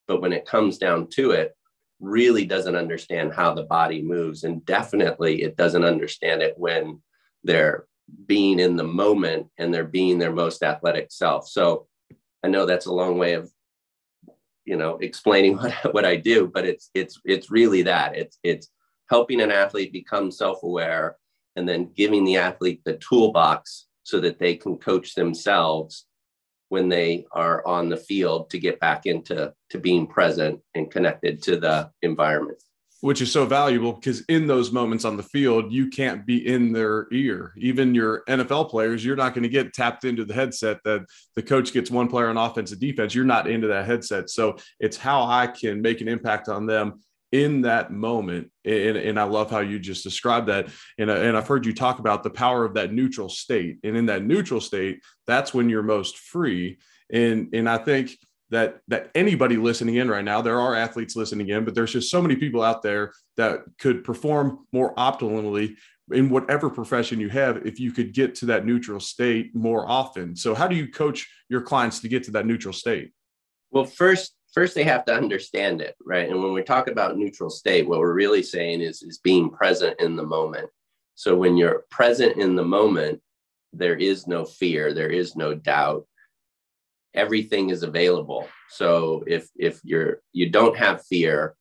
but 0.06 0.20
when 0.20 0.32
it 0.32 0.46
comes 0.46 0.78
down 0.78 1.08
to 1.10 1.32
it, 1.32 1.56
really 2.00 2.44
doesn't 2.44 2.76
understand 2.76 3.32
how 3.32 3.54
the 3.54 3.62
body 3.62 4.02
moves. 4.02 4.44
And 4.44 4.64
definitely 4.66 5.42
it 5.42 5.56
doesn't 5.56 5.84
understand 5.84 6.42
it 6.42 6.54
when 6.56 7.00
they're 7.44 7.86
being 8.26 8.58
in 8.58 8.76
the 8.76 8.84
moment 8.84 9.46
and 9.56 9.72
they're 9.72 9.84
being 9.84 10.18
their 10.18 10.32
most 10.32 10.62
athletic 10.62 11.12
self. 11.12 11.48
So 11.48 11.86
I 12.42 12.48
know 12.48 12.66
that's 12.66 12.86
a 12.86 12.92
long 12.92 13.18
way 13.18 13.34
of 13.34 13.50
you 14.64 14.76
know 14.76 14.98
explaining 14.98 15.56
what, 15.58 15.94
what 15.94 16.04
I 16.04 16.16
do, 16.16 16.50
but 16.52 16.66
it's 16.66 16.90
it's 16.94 17.20
it's 17.24 17.50
really 17.50 17.82
that. 17.82 18.16
It's 18.16 18.38
it's 18.42 18.68
helping 19.08 19.40
an 19.40 19.50
athlete 19.50 19.92
become 19.92 20.30
self-aware 20.30 21.16
and 21.56 21.68
then 21.68 21.92
giving 21.94 22.24
the 22.24 22.36
athlete 22.36 22.80
the 22.84 22.96
toolbox 22.96 23.86
so 24.04 24.18
that 24.20 24.38
they 24.38 24.56
can 24.56 24.78
coach 24.78 25.14
themselves 25.14 26.06
when 26.72 26.88
they 26.88 27.26
are 27.32 27.62
on 27.66 27.90
the 27.90 27.96
field 27.98 28.48
to 28.48 28.58
get 28.58 28.80
back 28.80 29.04
into 29.04 29.52
to 29.68 29.78
being 29.78 30.06
present 30.06 30.58
and 30.74 30.90
connected 30.90 31.42
to 31.42 31.58
the 31.58 31.90
environment 32.00 32.56
which 33.02 33.20
is 33.20 33.32
so 33.32 33.44
valuable 33.44 33.94
because 33.94 34.20
in 34.28 34.46
those 34.46 34.70
moments 34.70 35.04
on 35.04 35.16
the 35.16 35.24
field, 35.24 35.72
you 35.72 35.88
can't 35.88 36.24
be 36.24 36.46
in 36.46 36.72
their 36.72 37.08
ear. 37.10 37.52
Even 37.56 37.96
your 37.96 38.22
NFL 38.28 38.70
players, 38.70 39.04
you're 39.04 39.16
not 39.16 39.34
going 39.34 39.42
to 39.42 39.48
get 39.48 39.74
tapped 39.74 40.04
into 40.04 40.24
the 40.24 40.32
headset 40.32 40.78
that 40.84 41.04
the 41.34 41.42
coach 41.42 41.72
gets 41.72 41.90
one 41.90 42.06
player 42.06 42.28
on 42.28 42.36
offense 42.36 42.70
and 42.70 42.80
defense. 42.80 43.12
You're 43.12 43.24
not 43.24 43.50
into 43.50 43.66
that 43.66 43.86
headset. 43.86 44.30
So 44.30 44.56
it's 44.78 44.96
how 44.96 45.24
I 45.24 45.48
can 45.48 45.82
make 45.82 46.00
an 46.00 46.06
impact 46.06 46.48
on 46.48 46.64
them 46.64 47.00
in 47.32 47.62
that 47.62 47.90
moment. 47.90 48.50
And, 48.64 48.96
and 48.96 49.18
I 49.18 49.24
love 49.24 49.50
how 49.50 49.60
you 49.60 49.78
just 49.78 50.04
described 50.04 50.48
that. 50.48 50.68
And, 50.98 51.10
and 51.10 51.36
I've 51.36 51.48
heard 51.48 51.66
you 51.66 51.74
talk 51.74 51.98
about 51.98 52.22
the 52.22 52.30
power 52.30 52.64
of 52.64 52.74
that 52.74 52.92
neutral 52.92 53.28
state. 53.28 53.78
And 53.82 53.96
in 53.96 54.06
that 54.06 54.24
neutral 54.24 54.60
state, 54.60 55.02
that's 55.26 55.52
when 55.52 55.68
you're 55.68 55.82
most 55.82 56.18
free. 56.18 56.78
And, 57.12 57.48
and 57.52 57.68
I 57.68 57.78
think– 57.78 58.16
that 58.52 58.80
that 58.86 59.10
anybody 59.14 59.56
listening 59.56 59.96
in 59.96 60.08
right 60.08 60.24
now 60.24 60.40
there 60.40 60.60
are 60.60 60.76
athletes 60.76 61.16
listening 61.16 61.48
in 61.48 61.64
but 61.64 61.74
there's 61.74 61.92
just 61.92 62.10
so 62.10 62.22
many 62.22 62.36
people 62.36 62.62
out 62.62 62.82
there 62.82 63.12
that 63.36 63.62
could 63.78 64.04
perform 64.04 64.66
more 64.72 64.94
optimally 64.94 65.74
in 66.12 66.28
whatever 66.28 66.68
profession 66.68 67.18
you 67.18 67.30
have 67.30 67.66
if 67.66 67.80
you 67.80 67.90
could 67.90 68.12
get 68.12 68.34
to 68.34 68.46
that 68.46 68.66
neutral 68.66 69.00
state 69.00 69.54
more 69.56 69.88
often 69.88 70.36
so 70.36 70.54
how 70.54 70.68
do 70.68 70.76
you 70.76 70.86
coach 70.86 71.28
your 71.48 71.62
clients 71.62 72.00
to 72.00 72.08
get 72.08 72.22
to 72.22 72.30
that 72.30 72.46
neutral 72.46 72.74
state 72.74 73.12
well 73.70 73.84
first 73.84 74.34
first 74.52 74.74
they 74.74 74.84
have 74.84 75.04
to 75.04 75.14
understand 75.14 75.80
it 75.80 75.94
right 76.04 76.28
and 76.28 76.42
when 76.42 76.52
we 76.52 76.62
talk 76.62 76.88
about 76.88 77.16
neutral 77.16 77.50
state 77.50 77.88
what 77.88 77.98
we're 77.98 78.14
really 78.14 78.42
saying 78.42 78.80
is 78.80 79.02
is 79.02 79.18
being 79.18 79.50
present 79.50 79.98
in 80.00 80.16
the 80.16 80.22
moment 80.22 80.68
so 81.14 81.36
when 81.36 81.56
you're 81.56 81.84
present 81.90 82.36
in 82.36 82.56
the 82.56 82.64
moment 82.64 83.20
there 83.72 83.96
is 83.96 84.26
no 84.26 84.44
fear 84.44 84.92
there 84.92 85.10
is 85.10 85.36
no 85.36 85.54
doubt 85.54 86.06
everything 87.14 87.70
is 87.70 87.82
available. 87.82 88.48
So 88.70 89.24
if 89.26 89.48
if 89.56 89.80
you're 89.84 90.22
you 90.32 90.50
don't 90.50 90.76
have 90.76 91.04
fear 91.06 91.54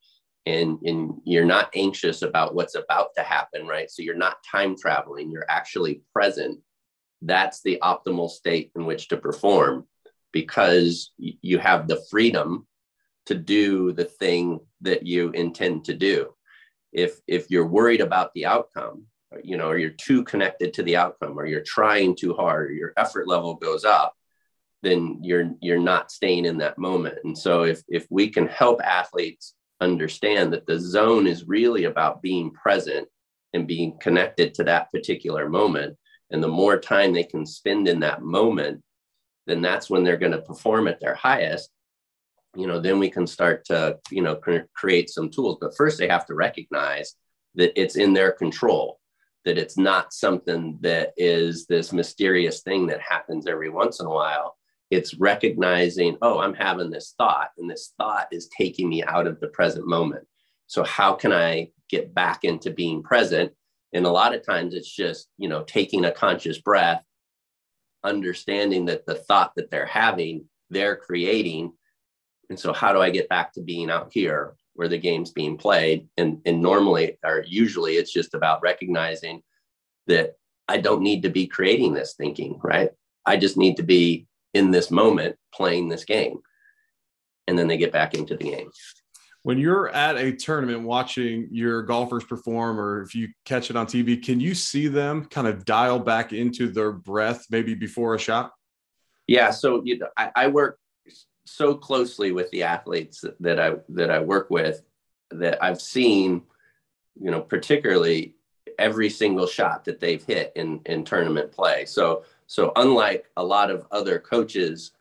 and 0.46 0.80
and 0.84 1.14
you're 1.24 1.46
not 1.46 1.70
anxious 1.76 2.22
about 2.22 2.56
what's 2.56 2.76
about 2.76 3.10
to 3.18 3.24
happen, 3.24 3.68
right? 3.68 3.90
So 3.90 4.02
you're 4.02 4.16
not 4.16 4.44
time 4.50 4.76
traveling, 4.78 5.32
you're 5.32 5.50
actually 5.50 6.02
present. 6.14 6.60
That's 7.22 7.62
the 7.62 7.80
optimal 7.84 8.30
state 8.30 8.72
in 8.76 8.86
which 8.86 9.10
to 9.10 9.18
perform 9.18 9.88
because 10.32 11.12
you 11.18 11.60
have 11.60 11.88
the 11.88 12.02
freedom 12.10 12.66
to 13.28 13.36
do 13.36 13.92
the 13.92 14.06
thing 14.06 14.60
that 14.82 15.06
you 15.06 15.30
intend 15.32 15.86
to 15.86 15.94
do. 15.94 16.34
If 16.92 17.20
if 17.28 17.50
you're 17.50 17.68
worried 17.68 18.02
about 18.02 18.34
the 18.34 18.46
outcome, 18.46 19.06
you 19.44 19.58
know, 19.58 19.70
or 19.70 19.78
you're 19.78 19.92
too 19.92 20.24
connected 20.24 20.74
to 20.74 20.84
the 20.84 20.98
outcome, 20.98 21.40
or 21.40 21.46
you're 21.46 21.64
trying 21.66 22.16
too 22.16 22.34
hard, 22.34 22.72
or 22.72 22.74
your 22.74 22.94
effort 22.98 23.28
level 23.28 23.56
goes 23.56 23.86
up, 23.86 24.14
then 24.82 25.20
you're 25.22 25.52
you're 25.62 25.80
not 25.80 26.12
staying 26.12 26.46
in 26.46 26.58
that 26.58 26.78
moment 26.78 27.18
and 27.24 27.38
so 27.38 27.64
if 27.64 27.82
if 27.88 28.08
we 28.10 28.30
can 28.30 28.48
help 28.48 28.82
athletes 28.84 29.54
understand 29.80 30.54
that 30.54 30.66
the 30.66 30.80
zone 30.80 31.28
is 31.28 31.48
really 31.48 31.86
about 31.86 32.22
being 32.22 32.52
present 32.52 33.08
and 33.54 33.68
being 33.68 33.98
connected 34.00 34.54
to 34.54 34.64
that 34.64 34.92
particular 34.92 35.50
moment 35.50 35.98
and 36.32 36.42
the 36.42 36.48
more 36.48 36.80
time 36.80 37.14
they 37.14 37.24
can 37.24 37.46
spend 37.46 37.88
in 37.88 38.00
that 38.00 38.22
moment 38.22 38.82
then 39.48 39.62
that's 39.62 39.90
when 39.90 40.04
they're 40.04 40.18
going 40.18 40.32
to 40.32 40.42
perform 40.42 40.88
at 40.88 41.00
their 41.00 41.16
highest 41.16 41.70
you 42.56 42.68
know 42.68 42.80
then 42.80 43.00
we 43.00 43.10
can 43.10 43.26
start 43.26 43.64
to 43.66 43.98
you 44.10 44.22
know 44.22 44.40
create 44.76 45.10
some 45.10 45.30
tools 45.30 45.58
but 45.62 45.76
first 45.76 45.98
they 45.98 46.08
have 46.08 46.26
to 46.26 46.34
recognize 46.34 47.16
that 47.56 47.72
it's 47.80 47.96
in 47.96 48.14
their 48.14 48.32
control 48.32 49.00
that 49.46 49.58
it's 49.58 49.78
not 49.78 50.14
something 50.14 50.78
that 50.82 51.14
is 51.18 51.66
this 51.66 51.92
mysterious 51.92 52.62
thing 52.62 52.88
that 52.88 53.02
happens 53.02 53.48
every 53.48 53.70
once 53.70 54.00
in 54.00 54.06
a 54.06 54.10
while 54.10 54.58
it's 54.92 55.16
recognizing, 55.16 56.18
oh, 56.22 56.40
I'm 56.40 56.54
having 56.54 56.92
this 56.92 57.16
thought, 57.18 57.52
and 57.58 57.70
this 57.70 57.94
thought 57.98 58.28
is 58.32 58.50
taking 58.56 58.90
me 58.90 59.04
out 59.04 59.26
of 59.26 59.40
the 59.40 59.48
present 59.48 59.88
moment. 59.88 60.28
So, 60.68 60.84
how 60.84 61.14
can 61.14 61.32
I 61.32 61.70
get 61.90 62.14
back 62.14 62.44
into 62.44 62.72
being 62.72 63.02
present? 63.02 63.54
And 63.94 64.06
a 64.06 64.12
lot 64.12 64.36
of 64.36 64.46
times 64.46 64.74
it's 64.74 64.94
just, 64.94 65.30
you 65.38 65.48
know, 65.48 65.64
taking 65.64 66.06
a 66.06 66.12
conscious 66.12 66.60
breath, 66.60 67.04
understanding 68.04 68.86
that 68.86 69.06
the 69.06 69.16
thought 69.16 69.54
that 69.56 69.72
they're 69.72 69.86
having, 69.86 70.46
they're 70.70 70.98
creating. 70.98 71.72
And 72.52 72.60
so, 72.60 72.74
how 72.74 72.92
do 72.92 73.00
I 73.00 73.12
get 73.12 73.30
back 73.30 73.54
to 73.54 73.62
being 73.62 73.90
out 73.90 74.12
here 74.12 74.56
where 74.74 74.90
the 74.90 74.98
game's 74.98 75.32
being 75.32 75.56
played? 75.56 76.10
And, 76.18 76.42
and 76.46 76.62
normally, 76.62 77.18
or 77.24 77.46
usually, 77.48 77.94
it's 77.94 78.12
just 78.12 78.34
about 78.34 78.62
recognizing 78.62 79.42
that 80.08 80.34
I 80.68 80.80
don't 80.80 81.02
need 81.02 81.24
to 81.24 81.30
be 81.30 81.48
creating 81.48 81.94
this 81.94 82.16
thinking, 82.18 82.60
right? 82.62 82.90
I 83.26 83.38
just 83.38 83.56
need 83.56 83.78
to 83.78 83.84
be 83.84 84.28
in 84.54 84.70
this 84.70 84.92
moment 84.92 85.38
playing 85.54 85.88
this 85.88 86.04
game. 86.04 86.40
And 87.48 87.58
then 87.58 87.70
they 87.70 87.78
get 87.78 87.94
back 87.94 88.16
into 88.16 88.36
the 88.36 88.44
game. 88.44 88.70
When 89.44 89.58
you're 89.58 89.88
at 89.88 90.18
a 90.18 90.34
tournament 90.34 90.82
watching 90.82 91.48
your 91.52 91.84
golfers 91.84 92.26
perform, 92.26 92.78
or 92.78 93.02
if 93.02 93.16
you 93.16 93.30
catch 93.46 93.70
it 93.70 93.78
on 93.78 93.88
TV, 93.88 94.22
can 94.22 94.42
you 94.42 94.56
see 94.56 94.90
them 94.90 95.24
kind 95.24 95.48
of 95.48 95.64
dial 95.64 96.00
back 96.00 96.34
into 96.34 96.68
their 96.68 96.92
breath 96.92 97.46
maybe 97.50 97.76
before 97.76 98.14
a 98.14 98.20
shot? 98.20 98.52
Yeah. 99.26 99.52
So 99.52 99.84
you 99.86 100.00
know, 100.00 100.10
I, 100.18 100.32
I 100.36 100.48
work 100.48 100.78
so 101.46 101.76
closely 101.76 102.32
with 102.32 102.50
the 102.52 102.64
athletes 102.64 103.24
that 103.40 103.60
I 103.60 103.76
that 103.90 104.12
I 104.12 104.20
work 104.20 104.50
with 104.50 104.84
that 105.32 105.64
I've 105.64 105.82
seen, 105.82 106.44
you 107.20 107.32
know, 107.32 107.42
particularly 107.42 108.36
every 108.78 109.10
single 109.10 109.48
shot 109.48 109.86
that 109.86 110.00
they've 110.00 110.24
hit 110.24 110.52
in 110.56 110.82
in 110.86 111.04
tournament 111.04 111.52
play. 111.52 111.86
So 111.86 112.24
so 112.48 112.72
unlike 112.76 113.30
a 113.38 113.44
lot 113.44 113.72
of 113.72 113.88
other 113.92 114.20
coaches, 114.20 114.92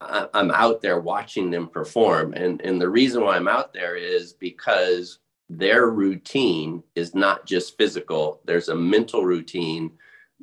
I'm 0.00 0.50
out 0.50 0.80
there 0.80 1.00
watching 1.00 1.50
them 1.50 1.68
perform. 1.68 2.34
And, 2.34 2.60
and 2.62 2.80
the 2.80 2.88
reason 2.88 3.22
why 3.22 3.36
I'm 3.36 3.48
out 3.48 3.72
there 3.72 3.96
is 3.96 4.32
because 4.32 5.18
their 5.48 5.88
routine 5.88 6.82
is 6.94 7.14
not 7.14 7.46
just 7.46 7.76
physical, 7.76 8.40
there's 8.44 8.68
a 8.68 8.74
mental 8.74 9.24
routine 9.24 9.92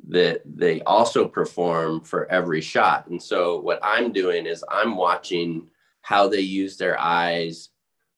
that 0.08 0.42
they 0.44 0.82
also 0.82 1.26
perform 1.28 2.00
for 2.00 2.30
every 2.30 2.60
shot. 2.60 3.06
And 3.08 3.22
so 3.22 3.60
what 3.60 3.78
I'm 3.82 4.12
doing 4.12 4.46
is 4.46 4.64
I'm 4.68 4.96
watching 4.96 5.68
how 6.00 6.28
they 6.28 6.40
use 6.40 6.76
their 6.76 6.98
eyes, 7.00 7.70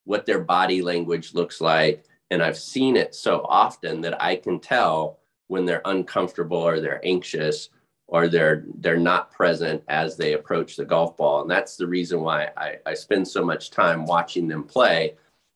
what 0.04 0.26
their 0.26 0.40
body 0.40 0.82
language 0.82 1.34
looks 1.34 1.60
like. 1.60 2.04
And 2.30 2.42
I've 2.42 2.58
seen 2.58 2.96
it 2.96 3.14
so 3.14 3.44
often 3.48 4.00
that 4.00 4.20
I 4.22 4.36
can 4.36 4.60
tell 4.60 5.18
when 5.48 5.66
they're 5.66 5.82
uncomfortable 5.84 6.56
or 6.56 6.80
they're 6.80 7.04
anxious 7.04 7.68
or 8.06 8.28
they're 8.28 8.64
they're 8.80 8.98
not 8.98 9.30
present 9.30 9.82
as 9.88 10.16
they 10.16 10.34
approach 10.34 10.76
the 10.76 10.84
golf 10.84 11.16
ball 11.16 11.42
and 11.42 11.50
that's 11.50 11.76
the 11.76 11.86
reason 11.86 12.20
why 12.20 12.50
I, 12.56 12.76
I 12.86 12.94
spend 12.94 13.26
so 13.26 13.44
much 13.44 13.70
time 13.70 14.06
watching 14.06 14.46
them 14.46 14.64
play 14.64 15.14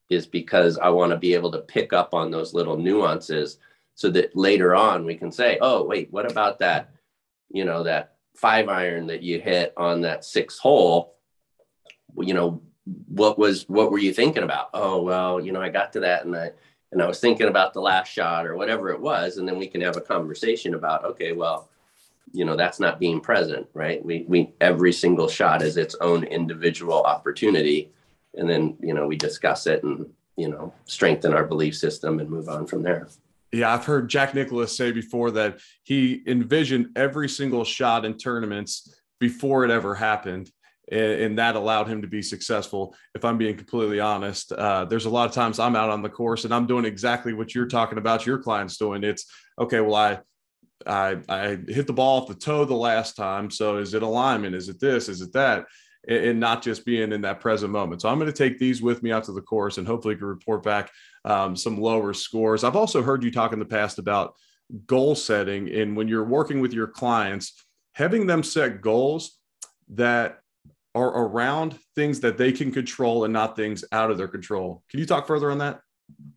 is 0.08 0.26
because 0.26 0.78
i 0.78 0.88
want 0.88 1.12
to 1.12 1.18
be 1.18 1.34
able 1.34 1.52
to 1.52 1.58
pick 1.60 1.92
up 1.92 2.14
on 2.14 2.30
those 2.30 2.54
little 2.54 2.76
nuances 2.76 3.58
so 3.98 4.08
that 4.08 4.36
later 4.36 4.76
on 4.76 5.04
we 5.04 5.16
can 5.16 5.32
say 5.32 5.58
oh 5.60 5.82
wait 5.82 6.06
what 6.12 6.30
about 6.30 6.60
that 6.60 6.90
you 7.50 7.64
know 7.64 7.82
that 7.82 8.14
five 8.38 8.68
iron 8.68 9.08
that 9.08 9.22
you 9.22 9.40
hit 9.40 9.74
on 9.76 10.02
that 10.02 10.24
sixth 10.24 10.60
hole? 10.60 11.16
You 12.16 12.34
know 12.34 12.62
what 13.08 13.38
was 13.38 13.68
what 13.68 13.90
were 13.90 13.98
you 13.98 14.14
thinking 14.14 14.44
about? 14.44 14.70
Oh 14.72 15.02
well 15.02 15.44
you 15.44 15.52
know 15.52 15.60
i 15.60 15.68
got 15.68 15.92
to 15.94 16.00
that 16.00 16.24
and 16.24 16.34
i 16.36 16.50
and 16.92 17.02
i 17.02 17.06
was 17.06 17.20
thinking 17.20 17.48
about 17.48 17.74
the 17.74 17.80
last 17.80 18.10
shot 18.10 18.46
or 18.46 18.56
whatever 18.56 18.90
it 18.90 19.00
was. 19.00 19.36
And 19.36 19.46
then 19.48 19.58
we 19.58 19.66
can 19.66 19.80
have 19.80 19.96
a 19.96 20.00
conversation 20.00 20.74
about 20.74 21.04
okay 21.04 21.32
well 21.32 21.68
you 22.32 22.44
know 22.44 22.54
that's 22.54 22.78
not 22.78 23.00
being 23.00 23.20
present 23.20 23.66
right? 23.74 24.04
We 24.04 24.24
we 24.28 24.52
every 24.60 24.92
single 24.92 25.28
shot 25.28 25.60
is 25.60 25.76
its 25.76 25.96
own 26.00 26.22
individual 26.22 27.02
opportunity. 27.02 27.90
And 28.34 28.48
then 28.48 28.76
you 28.80 28.94
know 28.94 29.08
we 29.08 29.16
discuss 29.16 29.66
it 29.66 29.82
and 29.82 30.08
you 30.36 30.48
know 30.48 30.72
strengthen 30.84 31.34
our 31.34 31.44
belief 31.44 31.76
system 31.76 32.20
and 32.20 32.30
move 32.30 32.48
on 32.48 32.66
from 32.66 32.82
there 32.84 33.08
yeah 33.52 33.72
i've 33.72 33.84
heard 33.84 34.08
jack 34.08 34.34
Nicklaus 34.34 34.76
say 34.76 34.92
before 34.92 35.30
that 35.32 35.58
he 35.84 36.22
envisioned 36.26 36.88
every 36.96 37.28
single 37.28 37.64
shot 37.64 38.04
in 38.04 38.16
tournaments 38.16 38.94
before 39.20 39.64
it 39.64 39.70
ever 39.70 39.94
happened 39.94 40.50
and, 40.90 41.38
that 41.38 41.56
allowed 41.56 41.88
him 41.88 42.02
to 42.02 42.08
be 42.08 42.22
successful. 42.22 42.94
If 43.14 43.24
I'm 43.24 43.38
being 43.38 43.56
completely 43.56 44.00
honest, 44.00 44.52
uh, 44.52 44.84
there's 44.84 45.04
a 45.04 45.10
lot 45.10 45.28
of 45.28 45.34
times 45.34 45.58
I'm 45.58 45.76
out 45.76 45.90
on 45.90 46.02
the 46.02 46.08
course 46.08 46.44
and 46.44 46.54
I'm 46.54 46.66
doing 46.66 46.84
exactly 46.84 47.32
what 47.32 47.54
you're 47.54 47.66
talking 47.66 47.98
about. 47.98 48.26
Your 48.26 48.38
clients 48.38 48.76
doing 48.78 49.04
it's 49.04 49.26
okay. 49.58 49.80
Well, 49.80 49.94
I 49.94 50.20
I, 50.86 51.18
I 51.28 51.58
hit 51.66 51.86
the 51.86 51.92
ball 51.92 52.22
off 52.22 52.28
the 52.28 52.34
toe 52.34 52.64
the 52.64 52.74
last 52.74 53.16
time. 53.16 53.50
So 53.50 53.78
is 53.78 53.94
it 53.94 54.02
alignment? 54.02 54.54
Is 54.54 54.68
it 54.68 54.80
this? 54.80 55.08
Is 55.08 55.20
it 55.20 55.32
that? 55.32 55.66
And 56.06 56.38
not 56.38 56.62
just 56.62 56.86
being 56.86 57.12
in 57.12 57.22
that 57.22 57.40
present 57.40 57.72
moment. 57.72 58.02
So 58.02 58.08
I'm 58.08 58.18
going 58.18 58.32
to 58.32 58.36
take 58.36 58.58
these 58.58 58.80
with 58.80 59.02
me 59.02 59.10
out 59.10 59.24
to 59.24 59.32
the 59.32 59.42
course 59.42 59.78
and 59.78 59.86
hopefully 59.86 60.16
can 60.16 60.26
report 60.26 60.62
back 60.62 60.90
um, 61.24 61.56
some 61.56 61.80
lower 61.80 62.14
scores. 62.14 62.64
I've 62.64 62.76
also 62.76 63.02
heard 63.02 63.22
you 63.24 63.30
talk 63.30 63.52
in 63.52 63.58
the 63.58 63.64
past 63.64 63.98
about 63.98 64.34
goal 64.86 65.14
setting 65.14 65.68
and 65.74 65.96
when 65.96 66.08
you're 66.08 66.24
working 66.24 66.60
with 66.60 66.72
your 66.72 66.86
clients, 66.86 67.64
having 67.92 68.26
them 68.26 68.42
set 68.42 68.80
goals 68.80 69.38
that 69.90 70.40
are 70.94 71.08
around 71.08 71.78
things 71.94 72.20
that 72.20 72.38
they 72.38 72.52
can 72.52 72.72
control 72.72 73.24
and 73.24 73.32
not 73.32 73.56
things 73.56 73.84
out 73.92 74.10
of 74.10 74.18
their 74.18 74.28
control. 74.28 74.82
Can 74.90 75.00
you 75.00 75.06
talk 75.06 75.26
further 75.26 75.50
on 75.50 75.58
that? 75.58 75.80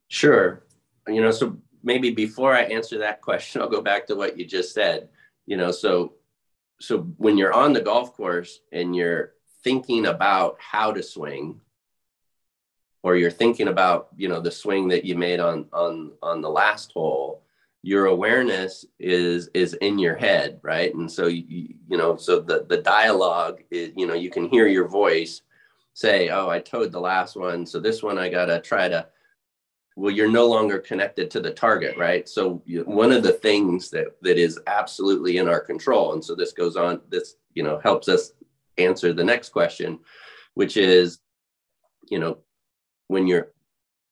Sure. 0.07 0.65
You 1.07 1.21
know, 1.21 1.31
so 1.31 1.57
maybe 1.83 2.11
before 2.11 2.53
I 2.55 2.63
answer 2.63 2.97
that 2.99 3.21
question, 3.21 3.61
I'll 3.61 3.69
go 3.69 3.81
back 3.81 4.07
to 4.07 4.15
what 4.15 4.37
you 4.37 4.45
just 4.45 4.73
said. 4.73 5.09
You 5.45 5.57
know, 5.57 5.71
so 5.71 6.13
so 6.79 6.99
when 7.17 7.37
you're 7.37 7.53
on 7.53 7.73
the 7.73 7.81
golf 7.81 8.13
course 8.13 8.59
and 8.71 8.95
you're 8.95 9.33
thinking 9.63 10.05
about 10.05 10.57
how 10.59 10.91
to 10.91 11.03
swing 11.03 11.61
or 13.03 13.15
you're 13.15 13.31
thinking 13.31 13.67
about 13.67 14.09
you 14.15 14.27
know 14.27 14.39
the 14.39 14.51
swing 14.51 14.87
that 14.89 15.05
you 15.05 15.15
made 15.15 15.39
on 15.39 15.65
on 15.73 16.11
on 16.21 16.41
the 16.41 16.49
last 16.49 16.91
hole 16.93 17.43
your 17.83 18.05
awareness 18.05 18.85
is 18.99 19.49
is 19.53 19.73
in 19.75 19.97
your 19.97 20.15
head 20.15 20.59
right? 20.61 20.93
And 20.93 21.11
so 21.11 21.27
you, 21.27 21.73
you 21.87 21.97
know 21.97 22.15
so 22.15 22.39
the 22.39 22.65
the 22.67 22.77
dialogue 22.77 23.61
is 23.71 23.91
you 23.95 24.05
know 24.05 24.13
you 24.13 24.29
can 24.29 24.49
hear 24.49 24.67
your 24.67 24.87
voice 24.87 25.41
say 25.93 26.29
oh 26.29 26.49
i 26.49 26.57
towed 26.59 26.91
the 26.91 26.99
last 26.99 27.35
one 27.35 27.65
so 27.65 27.77
this 27.77 28.01
one 28.01 28.17
i 28.17 28.29
gotta 28.29 28.61
try 28.61 28.87
to 28.87 29.05
well 29.97 30.11
you're 30.11 30.31
no 30.31 30.47
longer 30.47 30.79
connected 30.79 31.29
to 31.29 31.41
the 31.41 31.51
target 31.51 31.97
right? 31.97 32.29
So 32.29 32.61
you, 32.65 32.83
one 32.83 33.11
of 33.11 33.23
the 33.23 33.33
things 33.33 33.89
that 33.89 34.15
that 34.21 34.37
is 34.37 34.59
absolutely 34.67 35.37
in 35.37 35.47
our 35.49 35.59
control 35.59 36.13
and 36.13 36.23
so 36.23 36.35
this 36.35 36.53
goes 36.53 36.75
on 36.75 37.01
this 37.09 37.35
you 37.55 37.63
know 37.63 37.79
helps 37.79 38.07
us 38.07 38.33
answer 38.77 39.13
the 39.13 39.23
next 39.23 39.49
question 39.49 39.99
which 40.53 40.77
is 40.77 41.19
you 42.09 42.19
know 42.19 42.37
when 43.07 43.27
you're 43.27 43.51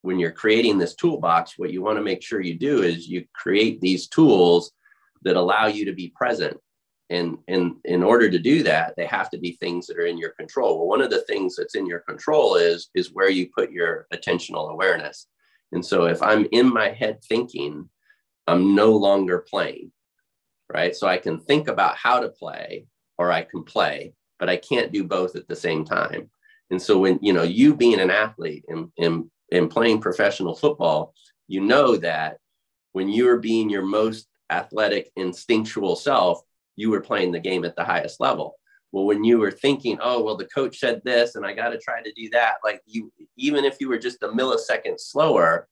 when 0.02 0.20
you're 0.20 0.32
creating 0.32 0.78
this 0.78 0.96
toolbox 0.96 1.54
what 1.58 1.72
you 1.72 1.82
want 1.82 1.98
to 1.98 2.04
make 2.04 2.22
sure 2.22 2.42
you 2.42 2.58
do 2.58 2.82
is 2.84 3.08
you 3.08 3.26
create 3.34 3.82
these 3.82 4.08
tools 4.08 4.72
that 5.24 5.36
allow 5.36 5.68
you 5.68 5.86
to 5.86 5.94
be 5.94 6.14
present. 6.16 6.58
And 7.12 7.40
and 7.48 7.74
in 7.86 8.04
order 8.04 8.30
to 8.30 8.38
do 8.38 8.62
that 8.64 8.94
they 8.96 9.08
have 9.08 9.32
to 9.32 9.40
be 9.40 9.54
things 9.54 9.88
that 9.88 9.98
are 9.98 10.06
in 10.06 10.20
your 10.20 10.30
control. 10.32 10.78
Well 10.78 10.88
one 10.88 11.02
of 11.02 11.10
the 11.10 11.22
things 11.22 11.56
that's 11.56 11.76
in 11.76 11.88
your 11.88 12.00
control 12.00 12.56
is 12.56 12.90
is 12.94 13.14
where 13.14 13.30
you 13.30 13.50
put 13.50 13.72
your 13.72 14.06
attentional 14.14 14.72
awareness. 14.72 15.28
And 15.72 15.84
so 15.84 16.06
if 16.06 16.22
i'm 16.22 16.46
in 16.52 16.72
my 16.72 16.90
head 16.90 17.20
thinking 17.24 17.90
i'm 18.48 18.76
no 18.76 18.92
longer 18.92 19.40
playing 19.40 19.92
right? 20.72 20.96
So 20.96 21.08
i 21.08 21.18
can 21.18 21.40
think 21.40 21.68
about 21.68 21.96
how 21.98 22.20
to 22.20 22.30
play 22.30 22.86
or 23.18 23.32
i 23.32 23.42
can 23.42 23.64
play 23.64 24.14
but 24.40 24.50
i 24.50 24.58
can't 24.58 24.92
do 24.92 25.04
both 25.04 25.36
at 25.36 25.48
the 25.48 25.56
same 25.56 25.84
time 25.86 26.30
and 26.72 26.82
so 26.82 27.00
when 27.00 27.20
you 27.22 27.34
know 27.34 27.44
you 27.44 27.76
being 27.76 28.00
an 28.00 28.12
athlete 28.12 28.66
and, 28.68 28.92
and, 28.98 29.30
and 29.52 29.70
playing 29.70 30.02
professional 30.02 30.56
football, 30.56 31.14
you 31.48 31.62
know 31.62 31.98
that 31.98 32.38
when 32.92 33.10
you 33.10 33.28
are 33.30 33.40
being 33.40 33.70
your 33.70 33.82
most 33.84 34.28
athletic, 34.50 35.12
instinctual 35.16 35.96
self, 35.96 36.42
you 36.76 36.90
were 36.90 37.02
playing 37.02 37.32
the 37.32 37.40
game 37.40 37.66
at 37.66 37.76
the 37.76 37.84
highest 37.84 38.20
level. 38.20 38.56
Well, 38.92 39.06
when 39.06 39.24
you 39.24 39.38
were 39.38 39.52
thinking, 39.52 40.00
oh, 40.02 40.24
well, 40.24 40.38
the 40.38 40.46
coach 40.46 40.80
said 40.80 41.02
this 41.06 41.36
and 41.36 41.46
I 41.46 41.54
got 41.54 41.70
to 41.70 41.78
try 41.78 42.02
to 42.02 42.12
do 42.14 42.30
that, 42.32 42.56
like 42.64 42.82
you, 42.86 43.12
even 43.38 43.64
if 43.64 43.78
you 43.80 43.88
were 43.88 44.00
just 44.00 44.24
a 44.24 44.30
millisecond 44.30 45.00
slower, 45.00 45.68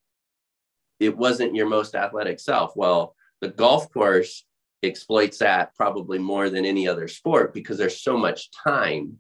it 1.00 1.16
wasn't 1.16 1.56
your 1.56 1.68
most 1.68 1.96
athletic 1.96 2.40
self. 2.40 2.74
Well, 2.76 3.16
the 3.42 3.50
golf 3.50 3.92
course 3.92 4.46
exploits 4.84 5.40
that 5.40 5.76
probably 5.76 6.20
more 6.20 6.50
than 6.50 6.66
any 6.66 6.88
other 6.88 7.08
sport 7.08 7.54
because 7.54 7.78
there's 7.78 8.02
so 8.02 8.18
much 8.18 8.50
time 8.52 9.18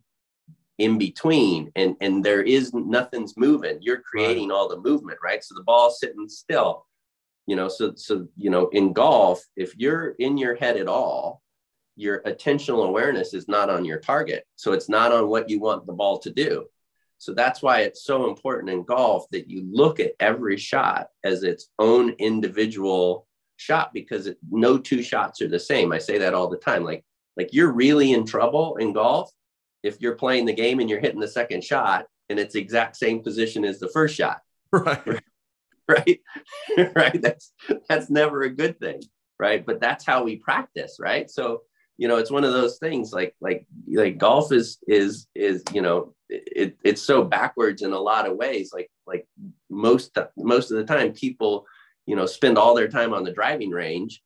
in 0.77 0.97
between 0.97 1.71
and 1.75 1.95
and 2.01 2.23
there 2.23 2.43
is 2.43 2.73
nothing's 2.73 3.35
moving. 3.35 3.79
You're 3.81 4.01
creating 4.01 4.49
right. 4.49 4.55
all 4.55 4.69
the 4.69 4.79
movement 4.79 5.19
right? 5.23 5.43
So 5.43 5.55
the 5.55 5.63
ball's 5.63 5.99
sitting 5.99 6.29
still 6.29 6.85
you 7.47 7.55
know 7.55 7.69
so 7.69 7.93
so 7.95 8.27
you 8.35 8.49
know 8.49 8.67
in 8.69 8.93
golf 8.93 9.43
if 9.55 9.75
you're 9.77 10.09
in 10.19 10.37
your 10.37 10.55
head 10.55 10.77
at 10.77 10.87
all 10.87 11.41
your 11.97 12.21
attentional 12.21 12.87
awareness 12.87 13.33
is 13.33 13.47
not 13.47 13.69
on 13.69 13.83
your 13.83 13.99
target. 13.99 14.45
So 14.55 14.71
it's 14.71 14.87
not 14.87 15.11
on 15.11 15.27
what 15.27 15.49
you 15.49 15.59
want 15.59 15.85
the 15.85 15.93
ball 15.93 16.19
to 16.19 16.31
do. 16.31 16.67
So 17.17 17.33
that's 17.33 17.63
why 17.63 17.81
it's 17.81 18.03
so 18.03 18.29
important 18.29 18.69
in 18.69 18.83
golf 18.83 19.25
that 19.31 19.49
you 19.49 19.67
look 19.69 19.99
at 19.99 20.13
every 20.19 20.57
shot 20.57 21.07
as 21.23 21.41
its 21.41 21.69
own 21.79 22.11
individual 22.19 23.26
shot 23.57 23.91
because 23.93 24.27
it, 24.27 24.37
no 24.49 24.77
two 24.77 25.01
shots 25.01 25.41
are 25.41 25.47
the 25.47 25.59
same 25.59 25.91
i 25.91 25.97
say 25.97 26.17
that 26.17 26.33
all 26.33 26.47
the 26.47 26.57
time 26.57 26.83
like 26.83 27.03
like 27.35 27.49
you're 27.51 27.71
really 27.71 28.13
in 28.13 28.25
trouble 28.25 28.77
in 28.77 28.93
golf 28.93 29.31
if 29.83 30.01
you're 30.01 30.15
playing 30.15 30.45
the 30.45 30.53
game 30.53 30.79
and 30.79 30.89
you're 30.89 30.99
hitting 30.99 31.19
the 31.19 31.27
second 31.27 31.63
shot 31.63 32.05
and 32.29 32.39
it's 32.39 32.53
the 32.53 32.61
exact 32.61 32.95
same 32.95 33.21
position 33.21 33.65
as 33.65 33.79
the 33.79 33.89
first 33.89 34.15
shot. 34.15 34.41
Right. 34.71 35.23
Right. 35.89 36.19
right. 36.97 37.21
That's 37.21 37.53
that's 37.87 38.09
never 38.09 38.41
a 38.41 38.49
good 38.49 38.77
thing. 38.77 39.01
Right. 39.39 39.65
But 39.65 39.79
that's 39.79 40.05
how 40.05 40.25
we 40.25 40.35
practice. 40.35 40.97
Right. 40.99 41.31
So, 41.31 41.61
you 41.97 42.09
know, 42.09 42.17
it's 42.17 42.29
one 42.29 42.43
of 42.43 42.51
those 42.51 42.77
things 42.77 43.13
like 43.13 43.33
like 43.39 43.65
like 43.87 44.17
golf 44.17 44.51
is 44.51 44.79
is 44.85 45.27
is, 45.33 45.63
you 45.71 45.81
know, 45.81 46.13
it, 46.27 46.75
it's 46.83 47.01
so 47.01 47.23
backwards 47.23 47.83
in 47.83 47.93
a 47.93 47.99
lot 47.99 48.27
of 48.27 48.35
ways. 48.35 48.71
Like 48.73 48.91
like 49.05 49.29
most 49.69 50.17
most 50.35 50.71
of 50.71 50.77
the 50.77 50.83
time 50.83 51.13
people, 51.13 51.65
you 52.07 52.15
know, 52.15 52.25
spend 52.25 52.57
all 52.57 52.73
their 52.73 52.87
time 52.87 53.13
on 53.13 53.23
the 53.23 53.31
driving 53.31 53.69
range 53.69 54.23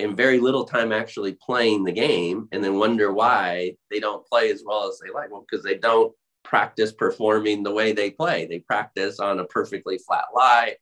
and 0.00 0.16
very 0.16 0.40
little 0.40 0.64
time 0.64 0.90
actually 0.90 1.34
playing 1.34 1.84
the 1.84 1.92
game 1.92 2.48
and 2.50 2.64
then 2.64 2.78
wonder 2.78 3.12
why 3.12 3.76
they 3.90 4.00
don't 4.00 4.26
play 4.26 4.50
as 4.50 4.62
well 4.66 4.88
as 4.88 4.98
they 4.98 5.12
like. 5.12 5.30
Well 5.30 5.44
because 5.48 5.64
they 5.64 5.78
don't 5.78 6.12
practice 6.42 6.92
performing 6.92 7.62
the 7.62 7.70
way 7.70 7.92
they 7.92 8.10
play. 8.10 8.46
They 8.46 8.58
practice 8.58 9.20
on 9.20 9.38
a 9.38 9.44
perfectly 9.44 9.98
flat 9.98 10.26
lie 10.34 10.76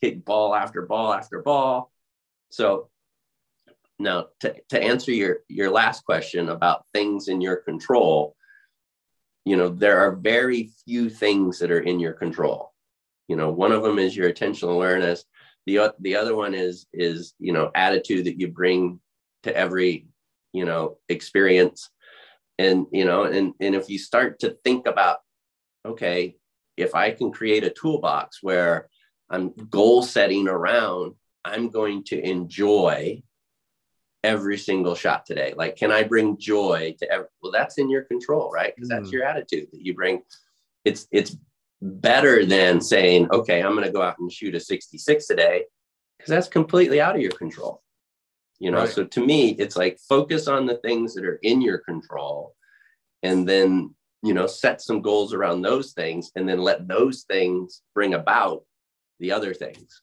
hit 0.00 0.24
ball 0.24 0.54
after 0.54 0.82
ball 0.82 1.12
after 1.12 1.42
ball. 1.42 1.90
So 2.50 2.90
now 3.98 4.26
to, 4.40 4.54
to 4.68 4.82
answer 4.82 5.12
your 5.12 5.38
your 5.48 5.70
last 5.70 6.04
question 6.04 6.48
about 6.48 6.84
things 6.92 7.28
in 7.28 7.40
your 7.40 7.56
control 7.56 8.36
you 9.44 9.56
know 9.56 9.68
there 9.68 10.00
are 10.00 10.16
very 10.16 10.70
few 10.84 11.08
things 11.08 11.58
that 11.58 11.70
are 11.70 11.80
in 11.80 12.00
your 12.00 12.12
control 12.12 12.71
you 13.28 13.36
know 13.36 13.50
one 13.50 13.72
of 13.72 13.82
them 13.82 13.98
is 13.98 14.16
your 14.16 14.32
attentional 14.32 14.74
awareness. 14.74 15.24
The 15.66 15.94
the 16.00 16.16
other 16.16 16.34
one 16.34 16.54
is 16.54 16.86
is 16.92 17.34
you 17.38 17.52
know 17.52 17.70
attitude 17.74 18.26
that 18.26 18.40
you 18.40 18.48
bring 18.48 19.00
to 19.44 19.56
every 19.56 20.08
you 20.52 20.64
know 20.64 20.98
experience. 21.08 21.90
And 22.58 22.86
you 22.92 23.04
know 23.04 23.24
and 23.24 23.54
and 23.60 23.74
if 23.74 23.88
you 23.88 23.98
start 23.98 24.40
to 24.40 24.56
think 24.62 24.86
about 24.86 25.18
okay 25.84 26.36
if 26.76 26.94
i 26.94 27.10
can 27.10 27.32
create 27.32 27.64
a 27.64 27.70
toolbox 27.70 28.38
where 28.42 28.88
i'm 29.30 29.52
goal 29.68 30.02
setting 30.02 30.46
around 30.46 31.14
i'm 31.44 31.70
going 31.70 32.04
to 32.04 32.20
enjoy 32.20 33.22
every 34.24 34.56
single 34.56 34.94
shot 34.94 35.26
today. 35.26 35.54
Like 35.56 35.76
can 35.76 35.90
i 35.90 36.02
bring 36.02 36.38
joy 36.38 36.94
to 36.98 37.10
every 37.10 37.26
well 37.42 37.52
that's 37.52 37.78
in 37.78 37.90
your 37.90 38.02
control 38.02 38.50
right? 38.52 38.74
Because 38.74 38.88
that's 38.88 39.08
mm. 39.08 39.12
your 39.12 39.24
attitude 39.24 39.68
that 39.72 39.84
you 39.84 39.94
bring. 39.94 40.22
It's 40.84 41.06
it's 41.10 41.36
better 41.82 42.46
than 42.46 42.80
saying, 42.80 43.28
okay, 43.32 43.62
I'm 43.62 43.74
going 43.74 43.84
to 43.84 43.92
go 43.92 44.02
out 44.02 44.18
and 44.18 44.32
shoot 44.32 44.54
a 44.54 44.60
66 44.60 45.26
today, 45.26 45.64
because 46.16 46.30
that's 46.30 46.48
completely 46.48 47.00
out 47.00 47.16
of 47.16 47.20
your 47.20 47.32
control. 47.32 47.82
You 48.60 48.70
know, 48.70 48.78
right. 48.78 48.88
so 48.88 49.04
to 49.04 49.26
me, 49.26 49.50
it's 49.58 49.76
like 49.76 49.98
focus 50.08 50.46
on 50.46 50.66
the 50.66 50.76
things 50.76 51.14
that 51.14 51.24
are 51.24 51.40
in 51.42 51.60
your 51.60 51.78
control 51.78 52.54
and 53.24 53.48
then, 53.48 53.92
you 54.22 54.34
know, 54.34 54.46
set 54.46 54.80
some 54.80 55.02
goals 55.02 55.34
around 55.34 55.62
those 55.62 55.92
things 55.92 56.30
and 56.36 56.48
then 56.48 56.58
let 56.58 56.86
those 56.86 57.22
things 57.22 57.82
bring 57.92 58.14
about 58.14 58.62
the 59.18 59.32
other 59.32 59.52
things. 59.52 60.02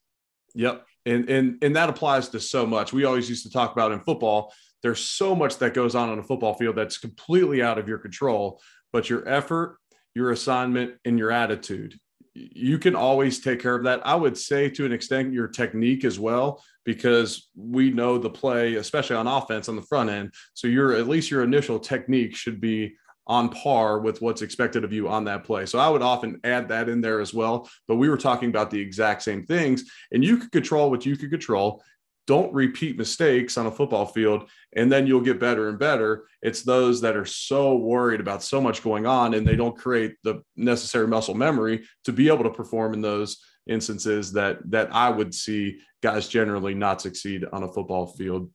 Yep. 0.56 0.86
And 1.06 1.30
and 1.30 1.64
and 1.64 1.76
that 1.78 1.88
applies 1.88 2.28
to 2.30 2.42
so 2.42 2.66
much. 2.66 2.92
We 2.92 3.06
always 3.06 3.30
used 3.30 3.44
to 3.44 3.50
talk 3.50 3.72
about 3.72 3.94
in 3.94 4.02
football, 4.02 4.54
there's 4.84 5.00
so 5.00 5.36
much 5.36 5.58
that 5.60 5.74
goes 5.74 5.96
on 5.96 6.10
on 6.10 6.20
a 6.20 6.24
football 6.24 6.54
field 6.54 6.76
that's 6.76 6.98
completely 6.98 7.62
out 7.62 7.78
of 7.78 7.88
your 7.88 7.98
control, 7.98 8.62
but 8.92 9.10
your 9.10 9.28
effort 9.28 9.79
your 10.16 10.32
assignment, 10.32 10.96
and 11.06 11.18
your 11.18 11.32
attitude. 11.32 11.98
You 12.34 12.78
can 12.80 12.96
always 12.96 13.40
take 13.40 13.60
care 13.60 13.76
of 13.76 13.84
that. 13.84 14.06
I 14.06 14.16
would 14.16 14.38
say 14.38 14.70
to 14.70 14.86
an 14.86 14.92
extent 14.92 15.34
your 15.34 15.48
technique 15.48 16.06
as 16.06 16.20
well, 16.20 16.64
because 16.86 17.50
we 17.56 17.92
know 17.92 18.18
the 18.18 18.30
play, 18.30 18.76
especially 18.76 19.16
on 19.16 19.28
offense 19.28 19.68
on 19.68 19.76
the 19.76 19.82
front 19.82 20.10
end. 20.10 20.34
So 20.54 20.68
your 20.68 20.94
at 20.94 21.08
least 21.08 21.30
your 21.30 21.44
initial 21.44 21.80
technique 21.80 22.36
should 22.36 22.62
be 22.62 22.96
on 23.28 23.50
par 23.50 24.00
with 24.00 24.22
what's 24.22 24.42
expected 24.42 24.84
of 24.84 24.92
you 24.92 25.08
on 25.08 25.26
that 25.26 25.44
play. 25.44 25.66
So 25.66 25.78
I 25.78 25.88
would 25.90 26.02
often 26.02 26.40
add 26.44 26.70
that 26.70 26.90
in 26.90 27.00
there 27.00 27.20
as 27.20 27.32
well. 27.32 27.70
But 27.88 27.98
we 27.98 28.10
were 28.10 28.18
talking 28.18 28.50
about 28.50 28.72
the 28.72 28.80
exact 28.80 29.22
same 29.22 29.46
things, 29.46 29.84
and 30.12 30.24
you 30.24 30.38
could 30.38 30.52
control 30.52 30.90
what 30.90 31.06
you 31.06 31.16
could 31.16 31.30
control 31.30 31.84
don't 32.30 32.54
repeat 32.54 32.96
mistakes 32.96 33.58
on 33.58 33.66
a 33.66 33.72
football 33.72 34.06
field 34.06 34.48
and 34.76 34.92
then 34.92 35.08
you'll 35.08 35.20
get 35.20 35.40
better 35.40 35.68
and 35.68 35.80
better. 35.80 36.28
It's 36.44 36.62
those 36.62 37.02
that 37.02 37.16
are 37.16 37.26
so 37.26 37.76
worried 37.76 38.20
about 38.20 38.44
so 38.44 38.62
much 38.62 38.84
going 38.84 39.08
on 39.08 39.34
and 39.34 39.48
they 39.48 39.56
don't 39.56 39.76
create 39.76 40.14
the 40.24 40.44
necessary 40.56 41.08
muscle 41.08 41.34
memory 41.34 41.86
to 42.04 42.14
be 42.14 42.28
able 42.28 42.44
to 42.44 42.52
perform 42.52 42.94
in 42.94 43.02
those 43.02 43.44
instances 43.68 44.32
that 44.34 44.58
that 44.70 44.94
i 44.96 45.10
would 45.10 45.34
see 45.34 45.80
guys 46.02 46.28
generally 46.28 46.74
not 46.74 47.02
succeed 47.02 47.46
on 47.52 47.64
a 47.64 47.68
football 47.68 48.06
field. 48.06 48.52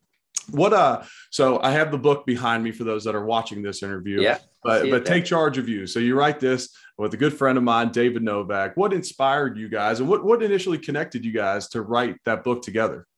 What 0.50 0.72
uh 0.72 1.02
so 1.32 1.60
i 1.60 1.72
have 1.72 1.90
the 1.90 1.98
book 1.98 2.26
behind 2.26 2.62
me 2.62 2.70
for 2.70 2.84
those 2.84 3.02
that 3.04 3.16
are 3.16 3.24
watching 3.24 3.60
this 3.60 3.82
interview 3.82 4.20
yeah 4.20 4.38
but 4.62 4.88
but 4.88 5.04
take 5.04 5.24
charge 5.24 5.58
of 5.58 5.68
you. 5.68 5.88
So 5.88 5.98
you 5.98 6.16
write 6.16 6.38
this 6.38 6.68
with 6.96 7.12
a 7.12 7.16
good 7.16 7.34
friend 7.34 7.58
of 7.58 7.64
mine 7.64 7.90
david 7.90 8.22
novak. 8.22 8.76
What 8.76 8.92
inspired 8.92 9.58
you 9.58 9.68
guys 9.68 9.98
and 9.98 10.08
what 10.08 10.24
what 10.24 10.44
initially 10.44 10.78
connected 10.78 11.24
you 11.24 11.32
guys 11.32 11.68
to 11.70 11.82
write 11.82 12.16
that 12.24 12.44
book 12.44 12.62
together 12.62 13.08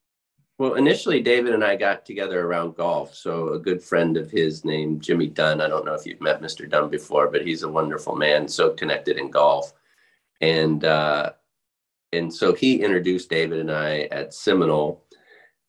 Well, 0.59 0.75
initially, 0.75 1.21
David 1.21 1.53
and 1.53 1.63
I 1.63 1.77
got 1.77 2.07
together 2.07 2.41
around 2.41 2.77
golf. 2.77 3.15
So, 3.15 3.53
a 3.53 3.59
good 3.59 3.83
friend 3.83 4.17
of 4.17 4.31
his 4.31 4.65
named 4.65 5.03
Jimmy 5.03 5.27
Dunn. 5.27 5.61
I 5.61 5.69
don't 5.69 5.85
know 5.85 5.93
if 5.93 6.07
you've 6.07 6.21
met 6.23 6.41
Mr. 6.41 6.69
Dunn 6.69 6.89
before, 6.89 7.31
but 7.31 7.47
he's 7.47 7.63
a 7.63 7.69
wonderful 7.69 8.17
man, 8.17 8.49
so 8.49 8.71
connected 8.71 9.19
in 9.19 9.31
golf. 9.31 9.75
And 10.41 10.83
uh, 10.85 11.33
and 12.13 12.33
so 12.33 12.55
he 12.55 12.83
introduced 12.83 13.29
David 13.29 13.61
and 13.61 13.71
I 13.71 14.03
at 14.11 14.33
Seminole, 14.33 15.05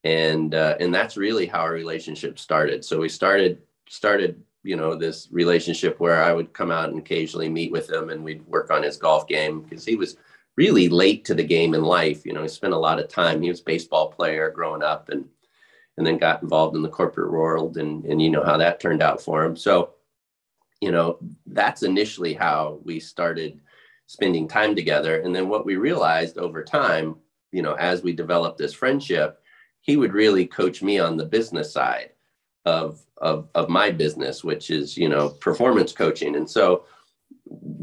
and 0.06 0.56
uh, 0.56 0.78
and 0.80 0.94
that's 0.94 1.18
really 1.18 1.46
how 1.46 1.60
our 1.60 1.74
relationship 1.74 2.40
started. 2.40 2.86
So 2.86 3.00
we 3.00 3.10
started 3.10 3.62
started 3.90 4.42
you 4.64 4.78
know 4.78 4.96
this 4.96 5.28
relationship 5.32 6.00
where 6.00 6.24
I 6.24 6.32
would 6.32 6.54
come 6.54 6.72
out 6.72 6.90
and 6.90 7.00
occasionally 7.00 7.50
meet 7.50 7.74
with 7.74 7.90
him, 7.90 8.10
and 8.10 8.24
we'd 8.24 8.46
work 8.48 8.72
on 8.72 8.84
his 8.84 8.96
golf 8.96 9.28
game 9.28 9.62
because 9.62 9.84
he 9.84 9.96
was 9.96 10.16
really 10.58 10.90
late 10.90 11.24
to 11.26 11.36
the 11.36 11.44
game 11.44 11.74
in 11.74 11.84
life. 11.84 12.26
You 12.26 12.34
know, 12.34 12.42
he 12.42 12.48
spent 12.50 12.74
a 12.74 12.78
lot 12.78 13.00
of 13.00 13.08
time. 13.08 13.42
He 13.42 13.50
was 13.50 13.62
a 13.62 13.66
baseball 13.66 14.12
player 14.12 14.50
growing 14.50 14.84
up, 14.84 15.10
and 15.10 15.26
and 15.98 16.06
then 16.06 16.18
got 16.18 16.44
involved 16.44 16.76
in 16.76 16.82
the 16.82 16.90
corporate 16.90 17.32
world, 17.32 17.78
and 17.78 18.04
and 18.06 18.22
you 18.22 18.30
know 18.30 18.44
how 18.44 18.58
that 18.58 18.80
turned 18.80 19.02
out 19.02 19.22
for 19.22 19.44
him. 19.44 19.56
So, 19.56 19.94
you 20.82 20.92
know, 20.92 21.20
that's 21.46 21.84
initially 21.84 22.34
how 22.34 22.80
we 22.84 23.00
started 23.00 23.62
spending 24.08 24.48
time 24.48 24.76
together. 24.76 25.22
And 25.22 25.36
then 25.36 25.50
what 25.50 25.66
we 25.66 25.76
realized 25.76 26.38
over 26.38 26.64
time, 26.64 27.16
you 27.52 27.62
know, 27.62 27.74
as 27.74 28.04
we 28.04 28.14
developed 28.14 28.58
this 28.58 28.74
friendship, 28.74 29.42
he 29.82 29.98
would 29.98 30.14
really 30.14 30.46
coach 30.46 30.82
me 30.82 30.98
on 31.00 31.18
the 31.18 31.26
business 31.26 31.72
side 31.72 32.12
of 32.66 33.02
of 33.18 33.50
of 33.56 33.70
my 33.70 33.92
business, 33.92 34.44
which 34.44 34.70
is 34.72 34.98
you 34.98 35.10
know 35.10 35.30
performance 35.30 35.92
coaching. 35.92 36.36
And 36.36 36.50
so, 36.50 36.86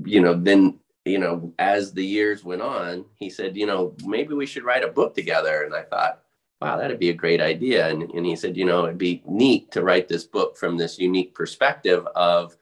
you 0.04 0.20
know, 0.20 0.34
then 0.34 0.80
you 1.04 1.18
know, 1.18 1.52
as 1.58 1.92
the 1.92 2.04
years 2.04 2.44
went 2.44 2.62
on, 2.62 3.04
he 3.16 3.28
said, 3.28 3.56
you 3.56 3.66
know, 3.66 3.94
maybe 4.04 4.34
we 4.34 4.46
should 4.46 4.64
write 4.64 4.84
a 4.84 4.88
book 4.88 5.14
together. 5.14 5.62
And 5.62 5.74
I 5.74 5.82
thought, 5.82 6.22
wow, 6.60 6.78
that'd 6.78 6.98
be 6.98 7.10
a 7.10 7.14
great 7.14 7.42
idea. 7.42 7.88
And, 7.88 8.02
and 8.10 8.24
he 8.24 8.34
said, 8.36 8.56
you 8.56 8.64
know, 8.64 8.84
it'd 8.84 8.96
be 8.96 9.22
neat 9.26 9.70
to 9.72 9.82
write 9.82 10.08
this 10.08 10.24
book 10.24 10.56
from 10.56 10.76
this 10.76 10.98
unique 10.98 11.34
perspective 11.34 12.06
of, 12.14 12.56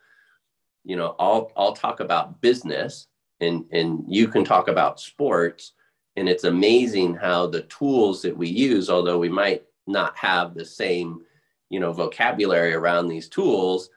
you 0.85 0.97
know, 0.97 1.15
I'll 1.21 1.53
I'll 1.57 1.75
talk 1.75 2.01
about 2.01 2.41
business 2.41 3.07
and 3.41 3.65
and 3.71 4.05
you 4.09 4.27
can 4.27 4.45
talk 4.45 4.67
about 4.67 4.99
sports. 4.99 5.73
And 6.17 6.29
it's 6.29 6.45
amazing 6.45 7.15
how 7.15 7.47
the 7.47 7.63
tools 7.63 8.23
that 8.23 8.37
we 8.37 8.49
use, 8.49 8.91
although 8.91 9.19
we 9.19 9.29
might 9.29 9.63
not 9.87 10.17
have 10.17 10.55
the 10.55 10.65
same, 10.65 11.23
you 11.71 11.79
know, 11.79 11.93
vocabulary 11.93 12.75
around 12.75 13.07
these 13.07 13.29
tools, 13.29 13.89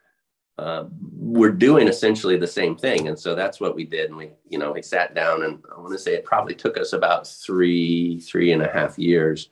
uh, 0.58 0.86
we're 1.18 1.52
doing 1.52 1.88
essentially 1.88 2.38
the 2.38 2.48
same 2.48 2.76
thing. 2.76 3.08
And 3.08 3.20
so 3.20 3.36
that's 3.36 3.60
what 3.60 3.76
we 3.76 3.84
did. 3.84 4.10
And 4.10 4.18
we, 4.18 4.32
you 4.48 4.58
know, 4.58 4.72
we 4.72 4.82
sat 4.82 5.14
down 5.14 5.44
and 5.44 5.62
I 5.76 5.80
want 5.80 5.92
to 5.92 6.00
say 6.00 6.14
it 6.14 6.24
probably 6.24 6.56
took 6.56 6.78
us 6.78 6.94
about 6.94 7.28
three, 7.28 8.20
three 8.22 8.54
and 8.54 8.62
a 8.62 8.72
half 8.72 8.98
years 8.98 9.50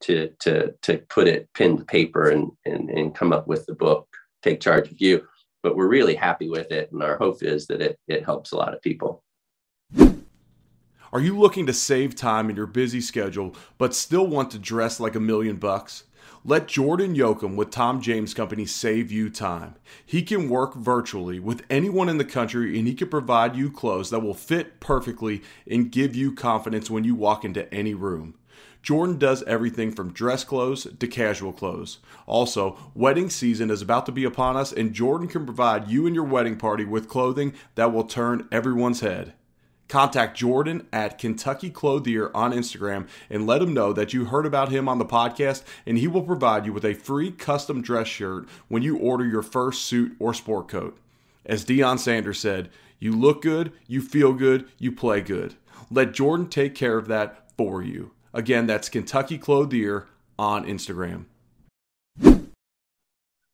to, 0.00 0.28
to, 0.40 0.74
to 0.82 0.98
put 1.08 1.26
it 1.26 1.52
pen 1.54 1.78
to 1.78 1.84
paper 1.84 2.30
and, 2.30 2.52
and, 2.64 2.88
and 2.88 3.14
come 3.14 3.32
up 3.32 3.48
with 3.48 3.66
the 3.66 3.74
book, 3.74 4.06
Take 4.42 4.60
Charge 4.60 4.92
of 4.92 5.00
You. 5.00 5.26
But 5.62 5.76
we're 5.76 5.88
really 5.88 6.14
happy 6.14 6.48
with 6.48 6.70
it. 6.70 6.92
And 6.92 7.02
our 7.02 7.16
hope 7.16 7.42
is 7.42 7.66
that 7.66 7.82
it, 7.82 7.98
it 8.06 8.24
helps 8.24 8.52
a 8.52 8.56
lot 8.56 8.74
of 8.74 8.80
people. 8.80 9.24
Are 11.10 11.20
you 11.20 11.38
looking 11.38 11.66
to 11.66 11.72
save 11.72 12.14
time 12.14 12.50
in 12.50 12.54
your 12.54 12.66
busy 12.66 13.00
schedule, 13.00 13.56
but 13.78 13.94
still 13.94 14.26
want 14.26 14.50
to 14.52 14.58
dress 14.58 15.00
like 15.00 15.14
a 15.14 15.20
million 15.20 15.56
bucks? 15.56 16.04
Let 16.44 16.68
Jordan 16.68 17.14
Yoakum 17.14 17.56
with 17.56 17.70
Tom 17.70 18.00
James 18.00 18.34
Company 18.34 18.64
save 18.64 19.10
you 19.12 19.28
time. 19.28 19.74
He 20.04 20.22
can 20.22 20.48
work 20.48 20.74
virtually 20.74 21.38
with 21.38 21.64
anyone 21.68 22.08
in 22.08 22.18
the 22.18 22.24
country 22.24 22.78
and 22.78 22.86
he 22.86 22.94
can 22.94 23.08
provide 23.08 23.56
you 23.56 23.70
clothes 23.70 24.10
that 24.10 24.20
will 24.20 24.34
fit 24.34 24.80
perfectly 24.80 25.42
and 25.70 25.90
give 25.90 26.14
you 26.14 26.34
confidence 26.34 26.90
when 26.90 27.04
you 27.04 27.14
walk 27.14 27.44
into 27.44 27.72
any 27.72 27.94
room. 27.94 28.34
Jordan 28.82 29.18
does 29.18 29.42
everything 29.42 29.92
from 29.92 30.12
dress 30.12 30.44
clothes 30.44 30.86
to 30.98 31.06
casual 31.06 31.52
clothes. 31.52 31.98
Also, 32.26 32.78
wedding 32.94 33.28
season 33.28 33.70
is 33.70 33.82
about 33.82 34.06
to 34.06 34.12
be 34.12 34.24
upon 34.24 34.56
us, 34.56 34.72
and 34.72 34.94
Jordan 34.94 35.28
can 35.28 35.44
provide 35.44 35.88
you 35.88 36.06
and 36.06 36.14
your 36.14 36.24
wedding 36.24 36.56
party 36.56 36.84
with 36.84 37.08
clothing 37.08 37.52
that 37.74 37.92
will 37.92 38.04
turn 38.04 38.48
everyone's 38.50 39.00
head. 39.00 39.34
Contact 39.88 40.36
Jordan 40.36 40.86
at 40.92 41.18
Kentucky 41.18 41.70
Clothier 41.70 42.30
on 42.34 42.52
Instagram 42.52 43.08
and 43.30 43.46
let 43.46 43.62
him 43.62 43.72
know 43.72 43.92
that 43.92 44.12
you 44.12 44.26
heard 44.26 44.46
about 44.46 44.70
him 44.70 44.88
on 44.88 44.98
the 44.98 45.04
podcast, 45.04 45.62
and 45.86 45.98
he 45.98 46.06
will 46.06 46.22
provide 46.22 46.66
you 46.66 46.72
with 46.72 46.84
a 46.84 46.94
free 46.94 47.30
custom 47.30 47.80
dress 47.80 48.06
shirt 48.06 48.46
when 48.68 48.82
you 48.82 48.98
order 48.98 49.24
your 49.24 49.42
first 49.42 49.82
suit 49.82 50.14
or 50.18 50.34
sport 50.34 50.68
coat. 50.68 50.98
As 51.46 51.64
Deion 51.64 51.98
Sanders 51.98 52.38
said, 52.38 52.68
you 52.98 53.12
look 53.12 53.42
good, 53.42 53.72
you 53.86 54.02
feel 54.02 54.32
good, 54.34 54.68
you 54.78 54.92
play 54.92 55.20
good. 55.20 55.54
Let 55.90 56.12
Jordan 56.12 56.48
take 56.48 56.74
care 56.74 56.98
of 56.98 57.08
that 57.08 57.50
for 57.56 57.82
you. 57.82 58.10
Again, 58.34 58.66
that's 58.66 58.88
Kentucky 58.90 59.38
Clothier 59.38 60.06
on 60.38 60.66
Instagram. 60.66 61.24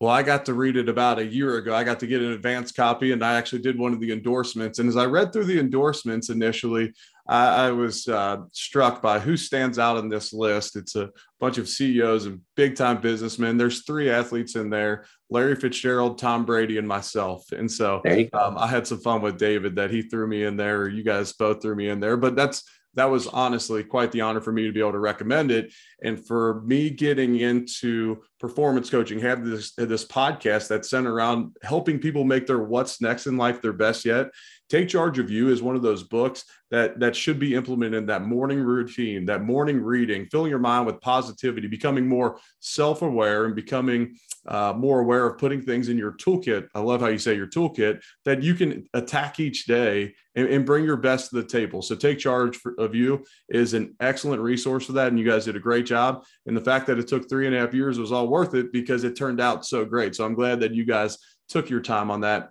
Well, 0.01 0.11
I 0.11 0.23
got 0.23 0.45
to 0.47 0.55
read 0.55 0.77
it 0.77 0.89
about 0.89 1.21
a 1.21 1.25
year 1.25 1.57
ago. 1.57 1.75
I 1.75 1.85
got 1.85 2.01
to 2.01 2.07
get 2.07 2.21
an 2.21 2.33
advance 2.33 2.73
copy, 2.73 3.13
and 3.13 3.25
I 3.25 3.35
actually 3.37 3.63
did 3.63 3.79
one 3.79 3.93
of 3.93 4.01
the 4.01 4.13
endorsements. 4.13 4.79
And 4.79 4.89
as 4.89 4.97
I 4.97 5.07
read 5.07 5.33
through 5.33 5.45
the 5.45 5.61
endorsements 5.61 6.31
initially, 6.31 6.93
I, 7.29 7.67
I 7.67 7.71
was 7.71 8.09
uh, 8.09 8.39
struck 8.53 9.01
by 9.01 9.21
who 9.21 9.37
stands 9.37 9.79
out 9.79 9.97
in 9.97 10.09
this 10.09 10.33
list. 10.33 10.77
It's 10.77 10.97
a 10.97 11.11
bunch 11.39 11.59
of 11.59 11.69
CEOs 11.69 12.27
and 12.27 12.41
big 12.57 12.75
time 12.75 13.01
businessmen. 13.01 13.57
There's 13.57 13.85
three 13.85 14.11
athletes 14.11 14.57
in 14.57 14.69
there 14.69 15.07
Larry 15.31 15.57
Fitzgerald, 15.57 16.19
Tom 16.19 16.45
Brady, 16.45 16.77
and 16.79 16.87
myself. 16.87 17.51
And 17.53 17.71
so 17.71 18.03
um, 18.35 18.59
I 18.59 18.67
had 18.67 18.87
some 18.87 19.01
fun 19.01 19.23
with 19.23 19.39
David 19.39 19.77
that 19.77 19.91
he 19.91 20.03
threw 20.03 20.27
me 20.27 20.45
in 20.45 20.57
there. 20.57 20.89
You 20.89 21.03
guys 21.03 21.33
both 21.33 21.63
threw 21.63 21.75
me 21.75 21.89
in 21.89 22.01
there, 22.01 22.17
but 22.17 22.37
that's 22.37 22.63
that 22.95 23.11
was 23.11 23.27
honestly 23.27 23.83
quite 23.83 24.13
the 24.13 24.21
honor 24.21 24.41
for 24.41 24.53
me 24.53 24.67
to 24.67 24.73
be 24.73 24.81
able 24.81 24.93
to 24.93 24.99
recommend 24.99 25.51
it. 25.51 25.73
And 26.03 26.25
for 26.25 26.63
me 26.63 26.91
getting 26.91 27.37
into 27.41 28.23
performance 28.45 28.91
coaching, 28.91 29.19
have 29.21 29.43
this 29.43 29.73
this 29.77 30.05
podcast 30.05 30.69
that's 30.69 30.91
centered 30.91 31.15
around 31.15 31.57
helping 31.63 31.99
people 31.99 32.25
make 32.25 32.47
their 32.47 32.63
what's 32.63 33.01
next 33.01 33.27
in 33.27 33.39
life 33.39 33.63
their 33.63 33.73
best 33.73 34.05
yet. 34.05 34.27
Take 34.69 34.89
Charge 34.89 35.19
of 35.19 35.31
You 35.31 35.49
is 35.49 35.63
one 35.63 35.77
of 35.77 35.83
those 35.83 36.03
books 36.03 36.45
that 36.71 37.01
that 37.01 37.17
should 37.17 37.39
be 37.39 37.55
implemented 37.55 37.99
in 37.99 38.07
that 38.07 38.23
morning 38.23 38.61
routine, 38.61 39.25
that 39.27 39.45
morning 39.45 39.81
reading, 39.81 40.27
filling 40.27 40.51
your 40.51 40.59
mind 40.59 40.85
with 40.85 41.01
positivity, 41.01 41.69
becoming 41.69 42.07
more 42.07 42.39
self-aware 42.61 43.47
and 43.47 43.55
becoming 43.55 44.17
uh, 44.47 44.75
more 44.77 45.01
aware 45.01 45.27
of 45.27 45.39
putting 45.39 45.63
things 45.63 45.89
in 45.89 45.97
your 45.97 46.13
toolkit. 46.13 46.69
I 46.75 46.81
love 46.81 47.01
how 47.01 47.07
you 47.07 47.19
say 47.19 47.35
your 47.35 47.47
toolkit 47.47 48.03
that 48.27 48.43
you 48.43 48.55
can 48.55 48.85
attack 48.93 49.41
each 49.41 49.65
day 49.65 50.15
and, 50.35 50.49
and 50.49 50.67
bring 50.67 50.85
your 50.85 50.99
best 50.99 51.31
to 51.31 51.37
the 51.37 51.49
table. 51.49 51.81
So 51.81 51.95
take 51.95 52.19
charge 52.19 52.57
for, 52.57 52.75
of 52.79 52.95
you 52.95 53.25
is 53.49 53.73
an 53.73 53.95
excellent 54.01 54.43
resource 54.43 54.85
for 54.85 54.93
that, 54.93 55.09
and 55.09 55.19
you 55.19 55.25
guys 55.25 55.47
did 55.47 55.57
a 55.57 55.61
great 55.61 55.87
job. 55.87 56.25
And 56.47 56.57
the 56.57 56.61
fact 56.61 56.87
that 56.89 56.99
it 56.99 57.09
took 57.09 57.29
three 57.29 57.47
and 57.47 57.57
a 57.57 57.59
half 57.59 57.73
years 57.73 57.99
was 57.99 58.13
all 58.13 58.29
worth 58.35 58.55
it 58.55 58.73
because 58.73 59.05
it 59.05 59.15
turned 59.15 59.41
out 59.41 59.65
so 59.65 59.85
great. 59.85 60.17
So 60.17 60.25
I'm 60.25 60.35
glad 60.35 60.59
that 60.61 60.75
you 60.75 60.85
guys 60.85 61.19
took 61.49 61.71
your 61.71 61.81
time 61.81 62.11
on 62.11 62.23
that 62.23 62.51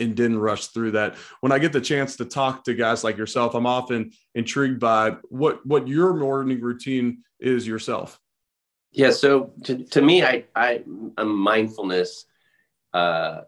and 0.00 0.14
didn't 0.16 0.38
rush 0.38 0.68
through 0.68 0.92
that. 0.92 1.16
When 1.42 1.52
I 1.52 1.58
get 1.58 1.74
the 1.74 1.80
chance 1.80 2.16
to 2.16 2.24
talk 2.24 2.64
to 2.64 2.74
guys 2.74 3.04
like 3.04 3.18
yourself, 3.18 3.54
I'm 3.54 3.66
often 3.66 4.12
intrigued 4.34 4.80
by 4.80 5.16
what 5.28 5.64
what 5.66 5.86
your 5.86 6.14
morning 6.14 6.58
routine 6.62 7.18
is 7.38 7.66
yourself. 7.66 8.18
Yeah, 8.92 9.10
so 9.10 9.52
to, 9.64 9.84
to 9.84 10.00
me, 10.00 10.24
I 10.24 10.44
I'm 10.56 11.12
a 11.18 11.24
mindfulness 11.24 12.24
uh, 12.94 13.42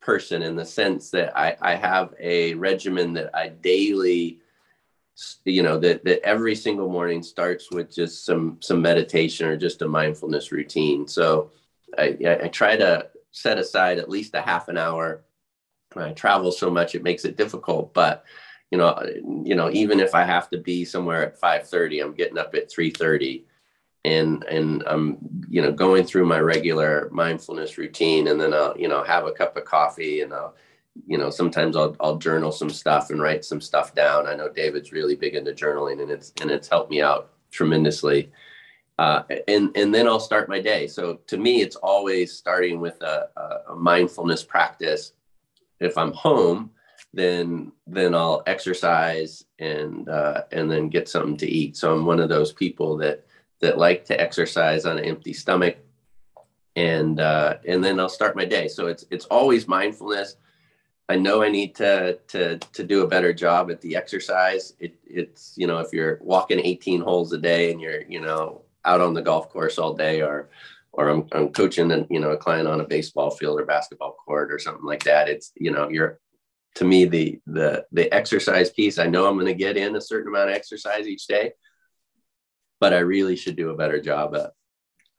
person 0.00 0.40
in 0.40 0.56
the 0.56 0.64
sense 0.64 1.10
that 1.10 1.38
I, 1.38 1.58
I 1.60 1.74
have 1.74 2.14
a 2.18 2.54
regimen 2.54 3.12
that 3.12 3.36
I 3.36 3.50
daily, 3.50 4.40
you 5.44 5.62
know, 5.62 5.78
that 5.78 6.04
that 6.04 6.22
every 6.24 6.54
single 6.54 6.88
morning 6.88 7.22
starts 7.22 7.70
with 7.70 7.94
just 7.94 8.24
some 8.24 8.58
some 8.60 8.80
meditation 8.82 9.46
or 9.46 9.56
just 9.56 9.82
a 9.82 9.88
mindfulness 9.88 10.52
routine. 10.52 11.06
So 11.08 11.50
I, 11.96 12.16
I 12.42 12.48
try 12.48 12.76
to 12.76 13.08
set 13.32 13.58
aside 13.58 13.98
at 13.98 14.08
least 14.08 14.34
a 14.34 14.40
half 14.40 14.68
an 14.68 14.78
hour 14.78 15.24
I 15.96 16.12
travel 16.12 16.52
so 16.52 16.70
much 16.70 16.94
it 16.94 17.02
makes 17.02 17.24
it 17.24 17.36
difficult. 17.36 17.94
But 17.94 18.24
you 18.70 18.76
know, 18.76 19.00
you 19.44 19.54
know, 19.54 19.70
even 19.70 19.98
if 20.00 20.14
I 20.14 20.24
have 20.24 20.50
to 20.50 20.58
be 20.58 20.84
somewhere 20.84 21.24
at 21.24 21.40
five 21.40 21.66
thirty, 21.66 22.00
I'm 22.00 22.12
getting 22.12 22.38
up 22.38 22.54
at 22.54 22.70
three 22.70 22.90
thirty, 22.90 23.46
and 24.04 24.44
and 24.44 24.82
I'm 24.86 25.18
you 25.48 25.62
know 25.62 25.72
going 25.72 26.04
through 26.04 26.26
my 26.26 26.40
regular 26.40 27.08
mindfulness 27.10 27.78
routine, 27.78 28.28
and 28.28 28.40
then 28.40 28.52
I'll 28.52 28.78
you 28.78 28.88
know 28.88 29.02
have 29.02 29.24
a 29.26 29.32
cup 29.32 29.56
of 29.56 29.64
coffee, 29.64 30.20
and 30.20 30.34
I'll 30.34 30.54
you 31.06 31.18
know 31.18 31.30
sometimes 31.30 31.76
I'll 31.76 31.96
I'll 32.00 32.16
journal 32.16 32.52
some 32.52 32.70
stuff 32.70 33.10
and 33.10 33.20
write 33.20 33.44
some 33.44 33.60
stuff 33.60 33.94
down. 33.94 34.26
I 34.26 34.34
know 34.34 34.48
David's 34.48 34.92
really 34.92 35.16
big 35.16 35.34
into 35.34 35.52
journaling, 35.52 36.02
and 36.02 36.10
it's 36.10 36.32
and 36.40 36.50
it's 36.50 36.68
helped 36.68 36.90
me 36.90 37.02
out 37.02 37.30
tremendously. 37.50 38.30
Uh, 38.98 39.22
and 39.46 39.76
and 39.76 39.94
then 39.94 40.08
I'll 40.08 40.20
start 40.20 40.48
my 40.48 40.60
day. 40.60 40.86
So 40.88 41.20
to 41.28 41.36
me, 41.36 41.60
it's 41.62 41.76
always 41.76 42.32
starting 42.32 42.80
with 42.80 43.00
a, 43.02 43.28
a 43.68 43.76
mindfulness 43.76 44.42
practice 44.42 45.12
if 45.80 45.96
I'm 45.96 46.12
home, 46.12 46.70
then 47.14 47.72
then 47.86 48.14
I'll 48.14 48.42
exercise 48.46 49.44
and 49.58 50.08
uh, 50.08 50.42
and 50.52 50.70
then 50.70 50.88
get 50.88 51.08
something 51.08 51.36
to 51.38 51.46
eat. 51.46 51.76
So 51.76 51.94
I'm 51.94 52.04
one 52.04 52.20
of 52.20 52.28
those 52.28 52.52
people 52.52 52.96
that 52.98 53.24
that 53.60 53.78
like 53.78 54.04
to 54.06 54.20
exercise 54.20 54.84
on 54.84 54.98
an 54.98 55.04
empty 55.04 55.32
stomach, 55.32 55.76
and 56.76 57.20
uh, 57.20 57.58
and 57.66 57.82
then 57.82 57.98
I'll 58.00 58.08
start 58.08 58.36
my 58.36 58.44
day. 58.44 58.68
So 58.68 58.86
it's 58.86 59.04
it's 59.10 59.26
always 59.26 59.68
mindfulness. 59.68 60.36
I 61.08 61.16
know 61.16 61.42
I 61.42 61.48
need 61.48 61.74
to 61.76 62.18
to 62.28 62.58
to 62.58 62.84
do 62.84 63.02
a 63.02 63.08
better 63.08 63.32
job 63.32 63.70
at 63.70 63.80
the 63.80 63.96
exercise. 63.96 64.74
It, 64.78 64.94
it's 65.06 65.54
you 65.56 65.66
know 65.66 65.78
if 65.78 65.92
you're 65.92 66.18
walking 66.22 66.60
18 66.60 67.00
holes 67.00 67.32
a 67.32 67.38
day 67.38 67.70
and 67.72 67.80
you're 67.80 68.02
you 68.02 68.20
know 68.20 68.62
out 68.84 69.00
on 69.00 69.14
the 69.14 69.22
golf 69.22 69.48
course 69.48 69.78
all 69.78 69.94
day 69.94 70.22
or 70.22 70.50
or 70.92 71.08
I'm, 71.08 71.28
I'm 71.32 71.50
coaching 71.50 71.92
and 71.92 72.06
you 72.10 72.20
know 72.20 72.30
a 72.30 72.36
client 72.36 72.68
on 72.68 72.80
a 72.80 72.84
baseball 72.84 73.30
field 73.30 73.60
or 73.60 73.64
basketball 73.64 74.16
court 74.24 74.52
or 74.52 74.58
something 74.58 74.84
like 74.84 75.04
that 75.04 75.28
it's 75.28 75.52
you 75.56 75.70
know 75.70 75.88
you're 75.88 76.18
to 76.76 76.84
me 76.84 77.04
the 77.04 77.40
the 77.46 77.86
the 77.92 78.12
exercise 78.12 78.70
piece 78.70 78.98
i 78.98 79.06
know 79.06 79.26
i'm 79.26 79.34
going 79.34 79.46
to 79.46 79.54
get 79.54 79.76
in 79.76 79.96
a 79.96 80.00
certain 80.00 80.28
amount 80.28 80.50
of 80.50 80.56
exercise 80.56 81.06
each 81.06 81.26
day 81.26 81.52
but 82.80 82.92
i 82.92 82.98
really 82.98 83.36
should 83.36 83.56
do 83.56 83.70
a 83.70 83.76
better 83.76 84.00
job 84.00 84.34
of, 84.34 84.50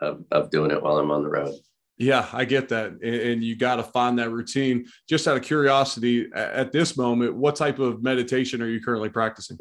of, 0.01 0.23
of 0.31 0.51
doing 0.51 0.71
it 0.71 0.81
while 0.81 0.97
i'm 0.97 1.11
on 1.11 1.23
the 1.23 1.29
road 1.29 1.55
yeah 1.99 2.27
i 2.33 2.45
get 2.45 2.69
that 2.69 2.93
and 3.03 3.43
you 3.43 3.55
got 3.55 3.75
to 3.75 3.83
find 3.83 4.17
that 4.17 4.31
routine. 4.31 4.87
Just 5.07 5.27
out 5.27 5.37
of 5.37 5.43
curiosity 5.43 6.29
at 6.33 6.71
this 6.71 6.97
moment 6.97 7.35
what 7.35 7.55
type 7.55 7.77
of 7.77 8.01
meditation 8.01 8.61
are 8.61 8.67
you 8.67 8.81
currently 8.81 9.09
practicing? 9.09 9.57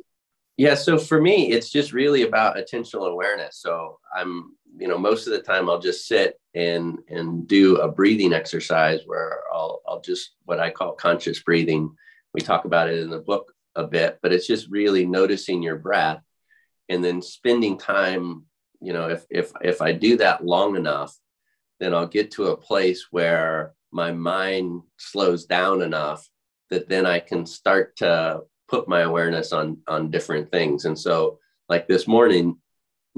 Yeah 0.57 0.75
so 0.75 0.97
for 0.97 1.21
me 1.21 1.51
it's 1.51 1.71
just 1.71 1.93
really 1.93 2.23
about 2.23 2.57
attentional 2.57 3.11
awareness. 3.11 3.59
So 3.61 3.99
i'm 4.17 4.55
you 4.79 4.89
know 4.89 4.97
most 4.97 5.27
of 5.27 5.33
the 5.33 5.43
time 5.43 5.69
i'll 5.69 5.81
just 5.81 6.07
sit 6.07 6.41
and 6.55 6.99
and 7.09 7.47
do 7.49 7.77
a 7.79 7.89
breathing 7.91 8.33
exercise 8.33 9.01
where 9.07 9.41
i'll 9.53 9.83
i'll 9.87 10.01
just 10.01 10.37
what 10.45 10.61
i 10.61 10.71
call 10.71 10.93
conscious 10.93 11.43
breathing. 11.43 11.91
We 12.33 12.41
talk 12.41 12.65
about 12.65 12.89
it 12.89 13.01
in 13.01 13.11
the 13.11 13.19
book 13.19 13.53
a 13.75 13.85
bit 13.85 14.19
but 14.23 14.33
it's 14.33 14.47
just 14.47 14.71
really 14.71 15.05
noticing 15.05 15.63
your 15.63 15.77
breath 15.77 16.23
and 16.89 17.03
then 17.03 17.21
spending 17.21 17.79
time 17.79 18.45
you 18.81 18.93
know 18.93 19.09
if 19.09 19.25
if 19.31 19.53
if 19.61 19.83
i 19.83 19.93
do 19.93 20.17
that 20.17 20.45
long 20.45 20.77
enough 20.77 21.17
then 21.81 21.95
i'll 21.95 22.07
get 22.07 22.31
to 22.31 22.49
a 22.49 22.57
place 22.57 23.07
where 23.11 23.73
my 23.91 24.13
mind 24.13 24.83
slows 24.99 25.47
down 25.47 25.83
enough 25.83 26.29
that 26.71 26.89
then 26.89 27.07
i 27.07 27.19
can 27.19 27.47
start 27.47 27.97
to 27.97 28.41
put 28.69 28.89
my 28.89 29.01
awareness 29.01 29.53
on 29.53 29.79
on 29.87 30.11
different 30.11 30.51
things 30.51 30.85
and 30.85 30.99
so 30.99 31.39
like 31.69 31.87
this 31.89 32.07
morning 32.07 32.57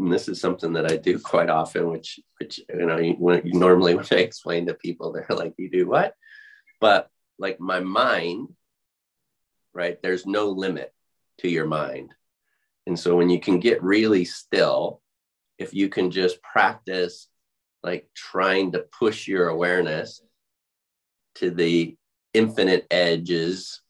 and 0.01 0.13
this 0.13 0.29
is 0.29 0.41
something 0.41 0.73
that 0.73 0.91
I 0.91 0.97
do 0.97 1.19
quite 1.33 1.51
often, 1.51 1.91
which 1.91 2.19
which 2.39 2.61
you 2.69 2.87
know 2.87 2.99
when 3.19 3.43
normally 3.45 3.95
when 3.97 4.07
I 4.11 4.17
explain 4.17 4.67
to 4.67 4.75
people, 4.75 5.13
they're 5.13 5.27
like, 5.37 5.55
"You 5.59 5.71
do 5.71 5.87
what?" 5.87 6.15
But 6.81 7.09
like 7.39 7.61
my 7.61 7.81
mind, 7.81 8.49
right? 9.75 10.01
There's 10.03 10.27
no 10.27 10.49
limit 10.49 10.93
to 11.39 11.49
your 11.49 11.67
mind, 11.67 12.15
and 12.87 12.99
so 12.99 13.17
when 13.17 13.31
you 13.31 13.41
can 13.41 13.61
get 13.61 13.83
really 13.83 14.25
still, 14.25 15.01
if 15.59 15.75
you 15.75 15.89
can 15.89 16.11
just 16.11 16.43
practice 16.43 17.29
like 17.83 18.09
trying 18.15 18.73
to 18.73 18.85
push 18.99 19.27
your 19.27 19.49
awareness 19.49 20.23
to 21.37 21.51
the 21.51 21.97
infinite 22.35 22.87
edges 22.91 23.81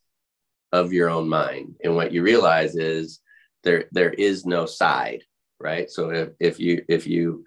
of 0.73 0.93
your 0.93 1.11
own 1.11 1.29
mind, 1.29 1.77
and 1.83 1.97
what 1.97 2.13
you 2.13 2.23
realize 2.23 2.77
is 2.77 3.21
there 3.65 3.87
there 3.93 4.13
is 4.13 4.47
no 4.47 4.67
side 4.67 5.23
right? 5.61 5.91
So 5.91 6.11
if, 6.11 6.31
if 6.41 6.59
you 6.59 6.85
if 6.89 7.07
you 7.07 7.45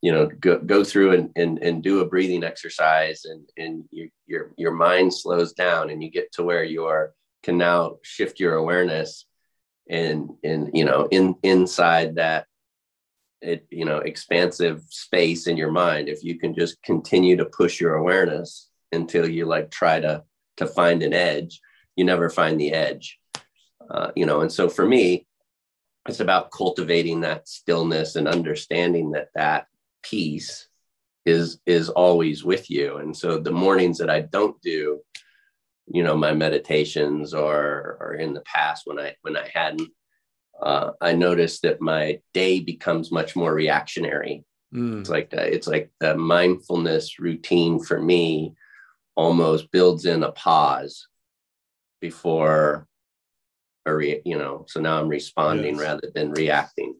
you 0.00 0.12
know 0.12 0.26
go, 0.26 0.58
go 0.58 0.84
through 0.84 1.12
and, 1.12 1.30
and 1.36 1.58
and 1.58 1.82
do 1.82 2.00
a 2.00 2.06
breathing 2.06 2.44
exercise 2.44 3.24
and 3.24 3.48
and 3.58 3.84
you, 3.90 4.08
your 4.26 4.52
your 4.56 4.72
mind 4.72 5.12
slows 5.12 5.52
down 5.52 5.90
and 5.90 6.02
you 6.02 6.10
get 6.10 6.32
to 6.32 6.44
where 6.44 6.64
you 6.64 6.84
are 6.84 7.12
can 7.42 7.58
now 7.58 7.96
shift 8.02 8.40
your 8.40 8.54
awareness 8.54 9.26
and 9.90 10.30
and 10.44 10.70
you 10.74 10.84
know 10.84 11.08
in 11.10 11.34
inside 11.42 12.16
that 12.16 12.45
it 13.42 13.66
you 13.70 13.84
know 13.84 13.98
expansive 13.98 14.82
space 14.88 15.46
in 15.46 15.56
your 15.56 15.70
mind 15.70 16.08
if 16.08 16.24
you 16.24 16.38
can 16.38 16.54
just 16.54 16.82
continue 16.82 17.36
to 17.36 17.44
push 17.44 17.80
your 17.80 17.96
awareness 17.96 18.70
until 18.92 19.28
you 19.28 19.44
like 19.44 19.70
try 19.70 20.00
to 20.00 20.22
to 20.56 20.66
find 20.66 21.02
an 21.02 21.12
edge 21.12 21.60
you 21.96 22.04
never 22.04 22.28
find 22.28 22.60
the 22.60 22.72
edge. 22.72 23.18
Uh, 23.90 24.10
you 24.16 24.26
know 24.26 24.40
and 24.40 24.50
so 24.50 24.68
for 24.68 24.86
me 24.86 25.26
it's 26.08 26.20
about 26.20 26.50
cultivating 26.50 27.20
that 27.20 27.48
stillness 27.48 28.16
and 28.16 28.28
understanding 28.28 29.12
that 29.12 29.28
that 29.34 29.66
peace 30.02 30.68
is 31.24 31.58
is 31.66 31.88
always 31.88 32.44
with 32.44 32.70
you. 32.70 32.98
And 32.98 33.16
so 33.16 33.38
the 33.38 33.52
mornings 33.52 33.98
that 33.98 34.10
i 34.10 34.20
don't 34.20 34.60
do 34.62 35.00
you 35.88 36.02
know 36.02 36.16
my 36.16 36.32
meditations 36.32 37.32
or 37.34 37.96
or 38.00 38.14
in 38.14 38.34
the 38.34 38.40
past 38.40 38.82
when 38.86 38.98
i 38.98 39.14
when 39.22 39.36
i 39.36 39.48
hadn't 39.52 39.88
uh, 40.62 40.92
i 41.00 41.12
notice 41.12 41.60
that 41.60 41.80
my 41.80 42.20
day 42.34 42.60
becomes 42.60 43.12
much 43.12 43.36
more 43.36 43.54
reactionary 43.54 44.44
mm. 44.74 45.00
it's 45.00 45.10
like 45.10 45.30
the, 45.30 45.54
it's 45.54 45.66
like 45.66 45.90
the 46.00 46.16
mindfulness 46.16 47.18
routine 47.18 47.82
for 47.82 48.00
me 48.00 48.54
almost 49.16 49.70
builds 49.70 50.04
in 50.04 50.22
a 50.22 50.32
pause 50.32 51.08
before 52.00 52.86
a 53.86 53.94
re, 53.94 54.20
you 54.24 54.36
know 54.36 54.64
so 54.68 54.80
now 54.80 55.00
i'm 55.00 55.08
responding 55.08 55.74
yes. 55.74 55.82
rather 55.82 56.10
than 56.14 56.32
reacting 56.32 56.94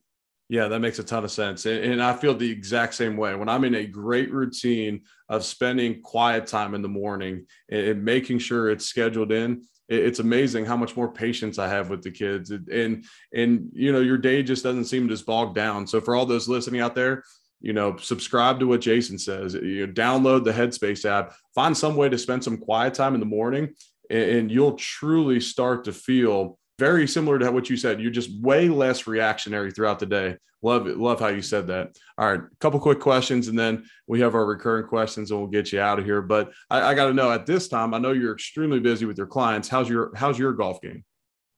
yeah 0.49 0.69
that 0.69 0.81
makes 0.81 0.99
a 0.99 1.05
ton 1.05 1.25
of 1.25 1.31
sense 1.31 1.67
and, 1.67 1.85
and, 1.85 2.03
i 2.03 2.15
feel 2.15 2.35
the 2.35 2.51
exact 2.51 2.95
same 2.95 3.17
way 3.17 3.35
when 3.35 3.49
i'm 3.49 3.65
in 3.65 3.75
a 3.75 3.87
great 3.87 4.33
routine 4.33 5.03
of 5.29 5.45
spending 5.45 6.01
quiet 6.01 6.47
time 6.47 6.75
in 6.75 6.83
the 6.83 6.89
morning 6.89 7.45
and, 7.71 7.87
and 7.87 8.05
making 8.05 8.39
sure 8.39 8.71
it's 8.71 8.87
scheduled 8.87 9.33
in 9.33 9.63
it's 9.89 10.19
amazing 10.19 10.65
how 10.65 10.77
much 10.77 10.97
more 10.97 11.11
patience 11.11 11.59
I 11.59 11.69
have 11.69 11.91
with 11.91 12.03
the 12.03 12.11
kids. 12.11 12.51
And 12.51 13.05
and 13.33 13.71
you 13.73 13.93
know, 13.93 14.01
your 14.01 14.19
day 14.19 14.43
just 14.43 14.65
doesn't 14.65 14.87
seem 14.87 15.09
just 15.09 15.27
bogged 15.27 15.55
down. 15.55 15.87
So 15.87 16.01
for 16.01 16.17
all 16.17 16.27
those 16.27 16.49
listening 16.49 16.81
out 16.81 16.95
there, 16.95 17.23
you 17.61 17.73
know, 17.73 17.97
subscribe 17.97 18.61
to 18.61 18.67
what 18.67 18.81
Jason 18.81 19.19
says. 19.19 19.55
You 19.55 19.87
know, 19.87 19.93
download 19.93 20.45
the 20.45 20.53
Headspace 20.53 21.05
app, 21.05 21.35
find 21.55 21.77
some 21.77 21.97
way 21.97 22.09
to 22.09 22.19
spend 22.19 22.45
some 22.45 22.59
quiet 22.59 22.95
time 22.95 23.15
in 23.15 23.21
the 23.21 23.27
morning, 23.27 23.75
and, 24.11 24.31
and 24.31 24.51
you'll 24.51 24.75
truly 24.77 25.41
start 25.41 25.85
to 25.85 25.93
feel 25.93 26.59
very 26.79 27.07
similar 27.07 27.39
to 27.39 27.51
what 27.51 27.71
you 27.71 27.77
said. 27.77 28.01
You're 28.01 28.11
just 28.11 28.31
way 28.41 28.69
less 28.69 29.07
reactionary 29.07 29.71
throughout 29.71 29.99
the 29.99 30.07
day. 30.07 30.37
Love 30.63 30.87
it. 30.87 30.99
Love 30.99 31.21
how 31.21 31.29
you 31.29 31.43
said 31.43 31.67
that. 31.69 31.97
All 32.19 32.31
right, 32.31 32.41
a 32.41 32.57
couple 32.61 32.81
quick 32.81 32.99
questions, 32.99 33.49
and 33.49 33.59
then 33.59 33.85
we 34.07 34.21
have 34.21 34.35
our 34.35 34.45
recurring 34.45 34.87
questions, 34.87 35.31
and 35.31 35.39
we'll 35.39 35.49
get 35.49 35.73
you 35.73 35.81
out 35.81 35.99
of 35.99 36.05
here. 36.05 36.23
But 36.23 36.53
I, 36.71 36.81
I 36.81 36.95
got 36.95 37.07
to 37.07 37.15
know 37.15 37.31
at 37.31 37.47
this 37.47 37.69
time. 37.69 37.95
I 37.95 37.99
know 37.99 38.13
you're 38.13 38.33
extremely 38.33 38.81
busy 38.81 39.05
with 39.05 39.19
your 39.19 39.27
clients. 39.27 39.69
How's 39.69 39.89
your 39.89 40.13
How's 40.17 40.39
your 40.39 40.53
golf 40.55 40.81
game? 40.81 41.05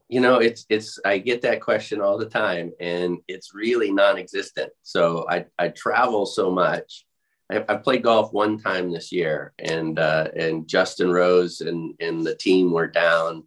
You 0.08 0.20
know, 0.20 0.38
it's 0.38 0.66
it's. 0.68 0.98
I 1.04 1.18
get 1.18 1.42
that 1.42 1.60
question 1.60 2.00
all 2.00 2.18
the 2.18 2.28
time, 2.28 2.72
and 2.80 3.18
it's 3.28 3.54
really 3.54 3.92
non-existent. 3.92 4.72
So 4.82 5.26
I 5.30 5.46
I 5.58 5.68
travel 5.68 6.26
so 6.26 6.50
much. 6.50 7.06
I, 7.50 7.64
I 7.68 7.76
played 7.76 8.02
golf 8.02 8.32
one 8.32 8.58
time 8.58 8.92
this 8.92 9.12
year, 9.12 9.52
and 9.58 9.98
uh, 9.98 10.28
and 10.36 10.68
Justin 10.68 11.10
Rose 11.10 11.60
and 11.60 11.94
and 12.00 12.26
the 12.26 12.34
team 12.34 12.72
were 12.72 12.88
down 12.88 13.44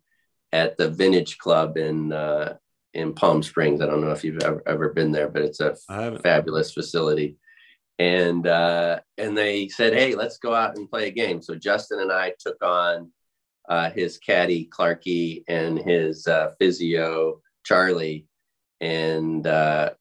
at 0.54 0.78
the 0.78 0.90
Vintage 0.90 1.38
Club 1.38 1.78
in 1.78 2.12
uh, 2.12 2.58
in 2.94 3.14
Palm 3.14 3.42
Springs. 3.42 3.82
I 3.82 3.86
don't 3.86 4.02
know 4.02 4.12
if 4.12 4.24
you've 4.24 4.44
ever, 4.44 4.62
ever 4.68 4.90
been 4.90 5.12
there, 5.12 5.30
but 5.30 5.44
it's 5.44 5.60
a 5.60 5.76
fabulous 6.22 6.74
facility. 6.74 7.38
And 8.00 8.48
uh, 8.48 9.00
and 9.18 9.38
they 9.38 9.68
said, 9.68 9.94
hey, 9.94 10.16
let's 10.16 10.38
go 10.38 10.54
out 10.54 10.76
and 10.76 10.90
play 10.90 11.08
a 11.08 11.12
game. 11.12 11.42
So 11.42 11.56
Justin 11.56 12.00
and 12.00 12.12
I 12.12 12.34
took 12.40 12.62
on 12.64 13.12
uh, 13.70 13.92
his 13.92 14.18
caddy 14.18 14.70
Clarky 14.72 15.44
and 15.48 15.78
his 15.78 16.28
uh, 16.28 16.52
physio 16.60 17.42
Charlie, 17.64 18.28
and 18.80 19.46
uh, 19.46 19.92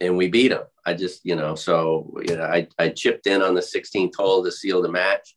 and 0.00 0.16
we 0.16 0.28
beat 0.28 0.52
him. 0.52 0.62
I 0.86 0.94
just 0.94 1.24
you 1.24 1.36
know 1.36 1.56
so 1.56 2.16
you 2.26 2.36
know 2.36 2.44
I 2.44 2.68
I 2.78 2.90
chipped 2.90 3.26
in 3.26 3.42
on 3.42 3.54
the 3.54 3.60
16th 3.60 4.14
hole 4.16 4.44
to 4.44 4.52
seal 4.52 4.80
the 4.82 4.90
match. 4.90 5.36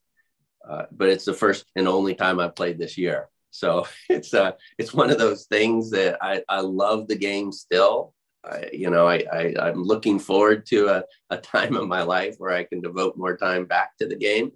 Uh, 0.67 0.85
but 0.91 1.09
it's 1.09 1.25
the 1.25 1.33
first 1.33 1.65
and 1.75 1.89
only 1.89 2.15
time 2.15 2.39
I 2.39 2.47
played 2.47 2.77
this 2.77 2.97
year. 2.97 3.27
So 3.53 3.85
it's 4.09 4.33
uh, 4.33 4.51
it's 4.77 4.93
one 4.93 5.09
of 5.09 5.17
those 5.17 5.45
things 5.45 5.91
that 5.91 6.17
I, 6.21 6.43
I 6.49 6.59
love 6.59 7.07
the 7.07 7.15
game 7.15 7.51
still. 7.51 8.13
I, 8.43 8.69
you 8.73 8.89
know, 8.89 9.07
I, 9.07 9.23
I 9.31 9.69
am 9.69 9.83
looking 9.83 10.19
forward 10.19 10.65
to 10.65 10.89
a, 10.89 11.03
a 11.29 11.37
time 11.37 11.77
in 11.77 11.87
my 11.87 12.01
life 12.01 12.35
where 12.39 12.51
I 12.51 12.65
can 12.65 12.81
devote 12.81 13.15
more 13.15 13.37
time 13.37 13.65
back 13.65 13.95
to 13.97 14.07
the 14.07 14.17
game. 14.17 14.51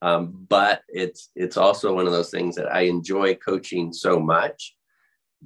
Um, 0.00 0.46
but 0.48 0.82
it's 0.88 1.30
it's 1.34 1.56
also 1.56 1.94
one 1.94 2.06
of 2.06 2.12
those 2.12 2.30
things 2.30 2.56
that 2.56 2.72
I 2.74 2.82
enjoy 2.82 3.34
coaching 3.34 3.92
so 3.92 4.18
much 4.18 4.74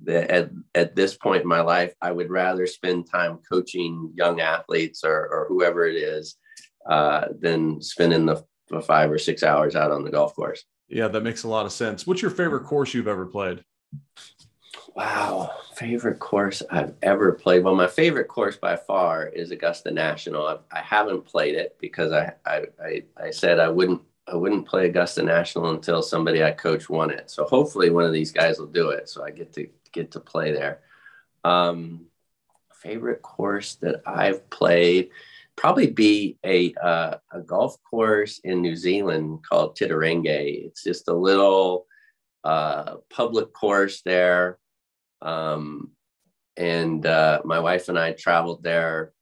that 0.04 0.30
at, 0.30 0.50
at 0.74 0.94
this 0.94 1.16
point 1.16 1.42
in 1.42 1.48
my 1.48 1.60
life, 1.60 1.92
I 2.00 2.12
would 2.12 2.30
rather 2.30 2.66
spend 2.66 3.10
time 3.10 3.40
coaching 3.50 4.12
young 4.14 4.40
athletes 4.40 5.02
or, 5.04 5.16
or 5.16 5.46
whoever 5.48 5.86
it 5.86 5.96
is 5.96 6.36
uh, 6.88 7.26
than 7.40 7.82
spending 7.82 8.26
the, 8.26 8.44
the 8.68 8.80
five 8.80 9.10
or 9.10 9.18
six 9.18 9.42
hours 9.42 9.74
out 9.74 9.90
on 9.90 10.04
the 10.04 10.10
golf 10.10 10.34
course. 10.34 10.64
Yeah, 10.88 11.08
that 11.08 11.22
makes 11.22 11.44
a 11.44 11.48
lot 11.48 11.66
of 11.66 11.72
sense. 11.72 12.06
What's 12.06 12.22
your 12.22 12.30
favorite 12.30 12.64
course 12.64 12.94
you've 12.94 13.08
ever 13.08 13.26
played? 13.26 13.62
Wow, 14.94 15.50
favorite 15.74 16.18
course 16.18 16.62
I've 16.70 16.94
ever 17.02 17.32
played. 17.32 17.62
Well, 17.62 17.74
my 17.74 17.86
favorite 17.86 18.28
course 18.28 18.56
by 18.56 18.76
far 18.76 19.26
is 19.26 19.50
Augusta 19.50 19.90
National. 19.90 20.46
I've, 20.46 20.60
I 20.72 20.80
have 20.80 21.06
not 21.06 21.24
played 21.24 21.54
it 21.54 21.76
because 21.80 22.12
I, 22.12 22.32
I, 22.44 22.62
I 22.82 23.02
I 23.16 23.30
said 23.30 23.60
I 23.60 23.68
wouldn't 23.68 24.02
I 24.26 24.34
wouldn't 24.34 24.66
play 24.66 24.86
Augusta 24.86 25.22
National 25.22 25.70
until 25.70 26.02
somebody 26.02 26.42
I 26.42 26.50
coach 26.50 26.90
won 26.90 27.10
it. 27.10 27.30
So 27.30 27.44
hopefully 27.44 27.90
one 27.90 28.04
of 28.04 28.12
these 28.12 28.32
guys 28.32 28.58
will 28.58 28.66
do 28.66 28.90
it. 28.90 29.08
So 29.08 29.24
I 29.24 29.30
get 29.30 29.52
to 29.54 29.68
get 29.92 30.10
to 30.12 30.20
play 30.20 30.52
there. 30.52 30.80
Um, 31.44 32.06
favorite 32.72 33.22
course 33.22 33.76
that 33.76 34.02
I've 34.06 34.48
played 34.50 35.10
probably 35.58 35.90
be 35.90 36.38
a 36.46 36.72
uh, 36.82 37.16
a 37.32 37.40
golf 37.40 37.76
course 37.90 38.40
in 38.44 38.62
New 38.62 38.76
Zealand 38.76 39.40
called 39.48 39.76
Titirangi. 39.76 40.66
It's 40.66 40.82
just 40.82 41.08
a 41.08 41.14
little 41.14 41.86
uh, 42.44 42.96
public 43.10 43.52
course 43.52 44.00
there, 44.04 44.58
um, 45.20 45.90
and 46.56 47.04
uh, 47.04 47.42
my 47.44 47.58
wife 47.58 47.88
and 47.88 47.98
I 47.98 48.12
traveled 48.12 48.62
there 48.62 49.12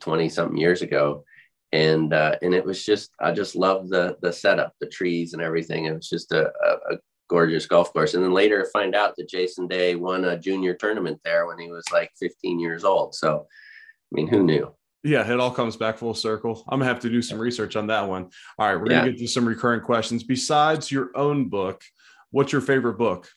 20 0.00 0.28
something 0.28 0.56
years 0.56 0.82
ago. 0.82 1.24
And, 1.72 2.12
uh, 2.14 2.36
and 2.42 2.54
it 2.54 2.64
was 2.64 2.84
just, 2.84 3.10
I 3.20 3.32
just 3.32 3.56
loved 3.56 3.90
the, 3.90 4.16
the 4.22 4.32
setup, 4.32 4.74
the 4.80 4.86
trees 4.86 5.32
and 5.32 5.42
everything. 5.42 5.84
It 5.84 5.94
was 5.94 6.08
just 6.08 6.32
a, 6.32 6.46
a, 6.46 6.94
a 6.94 6.98
gorgeous 7.28 7.66
golf 7.66 7.92
course. 7.92 8.14
And 8.14 8.22
then 8.22 8.32
later 8.32 8.68
find 8.72 8.94
out 8.94 9.14
that 9.16 9.28
Jason 9.28 9.66
Day 9.66 9.94
won 9.94 10.24
a 10.24 10.38
junior 10.38 10.74
tournament 10.74 11.20
there 11.24 11.46
when 11.46 11.58
he 11.58 11.70
was 11.70 11.84
like 11.92 12.10
15 12.18 12.60
years 12.60 12.84
old. 12.84 13.14
So, 13.14 13.46
I 13.50 14.12
mean, 14.12 14.28
who 14.28 14.42
knew? 14.42 14.72
Yeah, 15.06 15.30
it 15.32 15.38
all 15.38 15.52
comes 15.52 15.76
back 15.76 15.98
full 15.98 16.14
circle. 16.14 16.64
I'm 16.68 16.80
gonna 16.80 16.90
have 16.92 17.02
to 17.02 17.08
do 17.08 17.22
some 17.22 17.38
research 17.38 17.76
on 17.76 17.86
that 17.86 18.08
one. 18.08 18.28
All 18.58 18.66
right, 18.66 18.74
we're 18.74 18.88
gonna 18.88 19.12
get 19.12 19.18
to 19.20 19.28
some 19.28 19.46
recurring 19.46 19.80
questions. 19.80 20.24
Besides 20.24 20.90
your 20.90 21.16
own 21.16 21.48
book, 21.48 21.84
what's 22.32 22.50
your 22.50 22.60
favorite 22.60 22.98
book? 22.98 23.28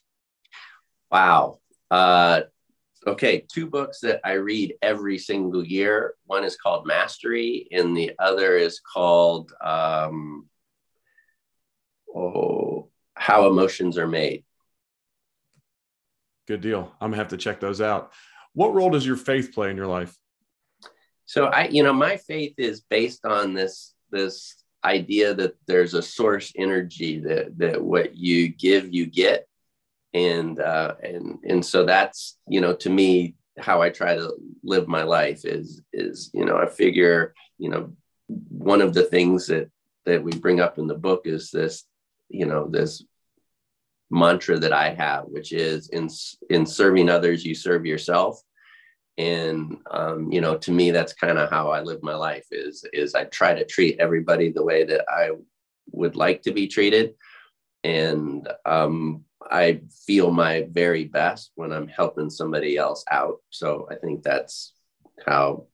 Wow. 1.12 1.60
Uh, 1.92 2.42
okay, 3.06 3.46
two 3.54 3.68
books 3.68 4.00
that 4.00 4.20
I 4.24 4.34
read 4.34 4.78
every 4.82 5.20
single 5.20 5.64
year. 5.64 6.16
One 6.26 6.44
is 6.44 6.58
called 6.58 6.88
Mastery, 6.88 7.68
and 7.72 7.96
the 7.96 8.14
other 8.18 8.58
is 8.58 8.80
called 8.80 9.54
um, 9.62 10.50
Oh, 12.16 12.90
How 13.14 13.48
Emotions 13.48 14.00
Are 14.00 14.08
Made. 14.08 14.44
Good 16.48 16.62
deal. 16.62 16.92
I'm 17.00 17.12
gonna 17.12 17.18
have 17.18 17.28
to 17.28 17.38
check 17.38 17.60
those 17.60 17.80
out. 17.80 18.12
What 18.54 18.74
role 18.74 18.90
does 18.90 19.06
your 19.06 19.18
faith 19.18 19.54
play 19.54 19.70
in 19.70 19.78
your 19.78 19.86
life? 19.86 20.18
So 21.30 21.46
i 21.46 21.68
you 21.68 21.84
know 21.84 21.94
my 21.94 22.18
faith 22.18 22.56
is 22.58 22.82
based 22.82 23.24
on 23.26 23.54
this 23.54 23.94
this 24.12 24.56
idea 24.84 25.34
that 25.34 25.56
there's 25.68 25.94
a 25.94 26.02
source 26.02 26.52
energy 26.56 27.20
that 27.20 27.58
that 27.58 27.82
what 27.82 28.16
you 28.16 28.48
give 28.48 28.94
you 28.94 29.06
get. 29.06 29.46
And 30.14 30.60
uh 30.60 30.96
and 31.04 31.38
and 31.44 31.64
so 31.64 31.86
that's 31.86 32.40
you 32.48 32.62
know 32.62 32.74
to 32.78 32.90
me 32.90 33.36
how 33.60 33.80
i 33.84 33.90
try 33.92 34.16
to 34.16 34.34
live 34.64 34.88
my 34.88 35.04
life 35.04 35.46
is 35.46 35.84
is 35.94 36.32
you 36.34 36.46
know 36.46 36.58
i 36.58 36.66
figure 36.66 37.36
you 37.60 37.70
know 37.70 37.94
one 38.50 38.82
of 38.82 38.96
the 38.96 39.04
things 39.04 39.46
that 39.48 39.70
that 40.06 40.24
we 40.24 40.32
bring 40.32 40.60
up 40.60 40.80
in 40.80 40.88
the 40.88 40.96
book 40.96 41.28
is 41.28 41.52
this 41.52 41.86
you 42.28 42.48
know 42.48 42.68
this 42.68 43.04
mantra 44.10 44.58
that 44.58 44.74
i 44.74 44.90
have 44.90 45.26
which 45.26 45.52
is 45.52 45.90
in 45.90 46.10
in 46.50 46.66
serving 46.66 47.08
others 47.08 47.46
you 47.46 47.54
serve 47.54 47.86
yourself 47.86 48.42
and 49.20 49.78
um, 49.92 50.32
you 50.32 50.42
know 50.42 50.58
to 50.58 50.72
me 50.72 50.90
that's 50.90 51.14
kind 51.14 51.38
of 51.38 51.50
how 51.50 51.70
i 51.70 51.82
live 51.82 52.02
my 52.02 52.16
life 52.16 52.48
is 52.52 52.86
is 52.94 53.14
i 53.14 53.26
try 53.26 53.54
to 53.54 53.66
treat 53.66 54.00
everybody 54.00 54.50
the 54.50 54.64
way 54.64 54.84
that 54.86 55.06
i 55.10 55.30
would 55.92 56.16
like 56.16 56.44
to 56.44 56.52
be 56.52 56.68
treated. 56.68 57.16
And 57.84 58.48
um, 58.66 59.26
i 59.52 59.82
feel 60.06 60.32
my 60.32 60.68
very 60.72 61.06
best 61.06 61.52
when 61.56 61.72
i'm 61.72 61.88
helping 61.88 62.30
somebody 62.30 62.78
else 62.78 63.04
out. 63.12 63.38
So 63.50 63.88
i 63.92 63.96
think 63.96 64.24
that's 64.24 64.74
how 65.26 65.68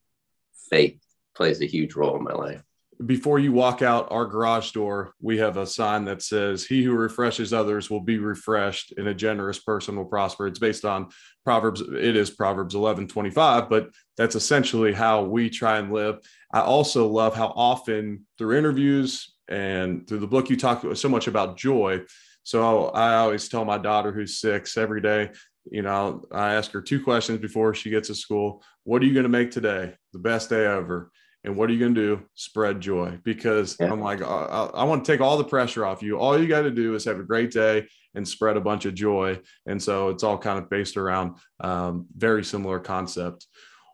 faith 0.69 0.99
plays 1.35 1.61
a 1.61 1.65
huge 1.65 1.95
role 1.95 2.17
in 2.17 2.23
my 2.23 2.33
life. 2.33 2.63
Before 3.05 3.39
you 3.39 3.51
walk 3.51 3.81
out 3.81 4.07
our 4.09 4.25
garage 4.25 4.71
door, 4.71 5.13
we 5.21 5.37
have 5.39 5.57
a 5.57 5.67
sign 5.67 6.05
that 6.05 6.21
says, 6.21 6.65
He 6.65 6.81
who 6.81 6.93
refreshes 6.93 7.51
others 7.51 7.89
will 7.89 7.99
be 7.99 8.19
refreshed, 8.19 8.93
and 8.95 9.09
a 9.09 9.13
generous 9.13 9.59
person 9.59 9.97
will 9.97 10.05
prosper. 10.05 10.47
It's 10.47 10.59
based 10.59 10.85
on 10.85 11.09
Proverbs, 11.45 11.79
it 11.81 12.15
is 12.15 12.31
Proverbs 12.31 12.75
11 12.75 13.07
25, 13.07 13.69
but 13.69 13.89
that's 14.17 14.35
essentially 14.35 14.91
how 14.91 15.23
we 15.23 15.49
try 15.49 15.77
and 15.77 15.93
live. 15.93 16.17
I 16.51 16.61
also 16.61 17.07
love 17.07 17.35
how 17.35 17.53
often 17.55 18.25
through 18.37 18.57
interviews 18.57 19.33
and 19.47 20.07
through 20.07 20.19
the 20.19 20.27
book, 20.27 20.49
you 20.49 20.57
talk 20.57 20.83
so 20.95 21.07
much 21.07 21.27
about 21.27 21.57
joy. 21.57 22.01
So 22.43 22.87
I 22.87 23.17
always 23.17 23.47
tell 23.47 23.63
my 23.63 23.77
daughter 23.77 24.11
who's 24.11 24.39
six 24.39 24.75
every 24.75 25.01
day, 25.01 25.29
you 25.69 25.83
know, 25.83 26.25
I 26.31 26.55
ask 26.55 26.71
her 26.71 26.81
two 26.81 27.03
questions 27.03 27.39
before 27.39 27.73
she 27.75 27.91
gets 27.91 28.07
to 28.07 28.15
school. 28.15 28.63
What 28.83 29.01
are 29.01 29.05
you 29.05 29.13
going 29.13 29.23
to 29.23 29.29
make 29.29 29.51
today? 29.51 29.93
The 30.13 30.19
best 30.19 30.49
day 30.49 30.65
ever 30.65 31.11
and 31.45 31.55
what 31.55 31.69
are 31.69 31.73
you 31.73 31.79
going 31.79 31.93
to 31.93 32.01
do? 32.17 32.23
Spread 32.33 32.81
joy 32.81 33.19
because 33.23 33.77
yeah. 33.79 33.91
I'm 33.91 34.01
like, 34.01 34.21
I, 34.21 34.69
I, 34.73 34.83
want 34.83 35.05
to 35.05 35.11
take 35.11 35.21
all 35.21 35.37
the 35.37 35.43
pressure 35.43 35.85
off 35.85 36.01
you. 36.01 36.17
All 36.17 36.39
you 36.39 36.47
got 36.47 36.63
to 36.63 36.71
do 36.71 36.95
is 36.95 37.05
have 37.05 37.19
a 37.19 37.23
great 37.23 37.51
day 37.51 37.87
and 38.15 38.27
spread 38.27 38.57
a 38.57 38.61
bunch 38.61 38.85
of 38.85 38.95
joy. 38.95 39.39
And 39.65 39.81
so 39.81 40.09
it's 40.09 40.23
all 40.23 40.37
kind 40.37 40.57
of 40.57 40.69
based 40.69 40.97
around 40.97 41.37
um, 41.59 42.07
very 42.15 42.43
similar 42.43 42.79
concept. 42.79 43.47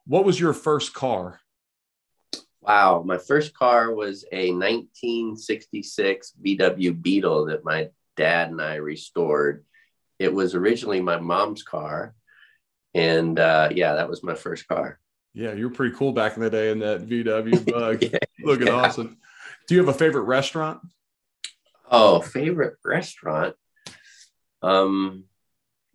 What 0.05 0.25
was 0.25 0.39
your 0.39 0.53
first 0.53 0.93
car? 0.93 1.39
Wow. 2.61 3.03
My 3.05 3.17
first 3.17 3.53
car 3.53 3.93
was 3.93 4.23
a 4.31 4.51
1966 4.51 6.33
VW 6.45 7.01
Beetle 7.01 7.45
that 7.45 7.65
my 7.65 7.89
dad 8.15 8.49
and 8.49 8.61
I 8.61 8.75
restored. 8.75 9.65
It 10.19 10.31
was 10.33 10.53
originally 10.53 11.01
my 11.01 11.19
mom's 11.19 11.63
car. 11.63 12.13
And 12.93 13.39
uh, 13.39 13.69
yeah, 13.73 13.95
that 13.95 14.09
was 14.09 14.21
my 14.23 14.35
first 14.35 14.67
car. 14.67 14.99
Yeah, 15.33 15.53
you 15.53 15.69
were 15.69 15.73
pretty 15.73 15.95
cool 15.95 16.11
back 16.11 16.35
in 16.35 16.43
the 16.43 16.49
day 16.49 16.71
in 16.71 16.79
that 16.79 17.07
VW 17.07 17.65
bug. 17.71 18.03
yeah, 18.03 18.19
Looking 18.43 18.67
yeah. 18.67 18.73
awesome. 18.73 19.17
Do 19.67 19.75
you 19.75 19.79
have 19.81 19.89
a 19.89 19.97
favorite 19.97 20.23
restaurant? 20.23 20.81
Oh, 21.89 22.21
favorite 22.21 22.75
restaurant. 22.83 23.55
Um, 24.61 25.25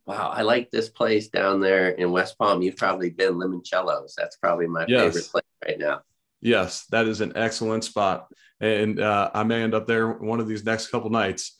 wow, 0.06 0.30
I 0.30 0.42
like 0.42 0.70
this 0.70 0.88
place 0.88 1.28
down 1.28 1.60
there 1.60 1.90
in 1.90 2.12
West 2.12 2.38
Palm. 2.38 2.62
You've 2.62 2.76
probably 2.76 3.10
been 3.10 3.34
Limoncello's. 3.34 4.14
That's 4.16 4.36
probably 4.36 4.66
my 4.66 4.86
yes. 4.88 5.04
favorite 5.04 5.30
place 5.30 5.44
right 5.64 5.78
now. 5.78 6.00
Yes, 6.40 6.86
that 6.90 7.06
is 7.06 7.20
an 7.20 7.32
excellent 7.34 7.84
spot, 7.84 8.28
and 8.60 9.00
uh, 9.00 9.30
I 9.34 9.42
may 9.42 9.62
end 9.62 9.74
up 9.74 9.86
there 9.86 10.10
one 10.10 10.38
of 10.38 10.46
these 10.46 10.64
next 10.64 10.88
couple 10.88 11.10
nights. 11.10 11.56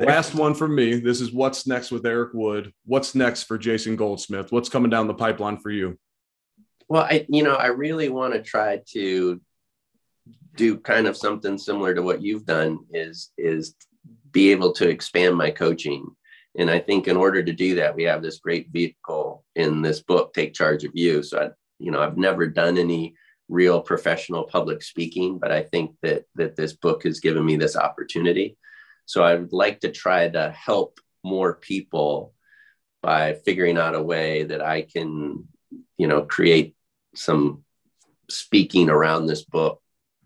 Last 0.00 0.34
one 0.34 0.54
from 0.54 0.74
me. 0.74 0.98
This 0.98 1.20
is 1.20 1.32
what's 1.32 1.66
next 1.66 1.90
with 1.90 2.06
Eric 2.06 2.32
Wood. 2.32 2.72
What's 2.86 3.14
next 3.14 3.44
for 3.44 3.58
Jason 3.58 3.94
Goldsmith? 3.94 4.50
What's 4.50 4.68
coming 4.68 4.90
down 4.90 5.06
the 5.06 5.14
pipeline 5.14 5.58
for 5.58 5.70
you? 5.70 5.98
Well, 6.88 7.02
I 7.02 7.26
you 7.28 7.42
know 7.42 7.54
I 7.54 7.66
really 7.66 8.08
want 8.08 8.34
to 8.34 8.42
try 8.42 8.82
to 8.92 9.40
do 10.56 10.78
kind 10.78 11.06
of 11.06 11.16
something 11.16 11.58
similar 11.58 11.94
to 11.94 12.02
what 12.02 12.22
you've 12.22 12.46
done 12.46 12.80
is 12.90 13.32
is 13.36 13.74
be 14.32 14.50
able 14.50 14.72
to 14.72 14.88
expand 14.88 15.36
my 15.36 15.50
coaching 15.50 16.15
and 16.56 16.70
i 16.70 16.78
think 16.78 17.08
in 17.08 17.16
order 17.16 17.42
to 17.42 17.52
do 17.52 17.74
that 17.74 17.94
we 17.94 18.04
have 18.04 18.22
this 18.22 18.38
great 18.38 18.68
vehicle 18.70 19.44
in 19.54 19.82
this 19.82 20.00
book 20.00 20.32
take 20.32 20.54
charge 20.54 20.84
of 20.84 20.92
you. 20.94 21.22
So 21.22 21.38
i 21.38 21.48
you 21.78 21.90
know 21.90 22.00
i've 22.00 22.16
never 22.16 22.46
done 22.46 22.78
any 22.78 23.14
real 23.48 23.80
professional 23.80 24.44
public 24.44 24.82
speaking 24.82 25.38
but 25.38 25.52
i 25.52 25.62
think 25.62 25.94
that 26.02 26.24
that 26.34 26.56
this 26.56 26.72
book 26.72 27.04
has 27.04 27.20
given 27.20 27.44
me 27.44 27.56
this 27.56 27.76
opportunity. 27.76 28.56
So 29.06 29.22
i 29.22 29.34
would 29.34 29.52
like 29.52 29.80
to 29.80 29.92
try 29.92 30.28
to 30.28 30.50
help 30.50 30.98
more 31.22 31.54
people 31.54 32.32
by 33.02 33.34
figuring 33.44 33.78
out 33.78 33.94
a 33.94 34.02
way 34.02 34.44
that 34.44 34.62
i 34.62 34.82
can 34.82 35.46
you 35.98 36.06
know 36.08 36.22
create 36.22 36.74
some 37.14 37.64
speaking 38.28 38.90
around 38.90 39.26
this 39.26 39.44
book 39.44 39.80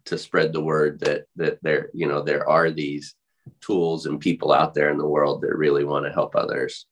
to 0.07 0.19
spread 0.19 0.53
the 0.53 0.61
word 0.61 1.01
that 1.01 1.25
that 1.37 1.59
there 1.63 1.91
you 1.93 2.07
know 2.07 2.23
there 2.23 2.49
are 2.49 2.71
these 2.71 3.15
tools 3.61 4.07
and 4.07 4.21
people 4.21 4.53
out 4.53 4.75
there 4.75 4.91
in 4.91 4.99
the 4.99 5.07
world 5.07 5.43
that 5.43 5.57
really 5.57 5.85
want 5.85 6.05
to 6.05 6.13
help 6.13 6.35
others 6.35 6.87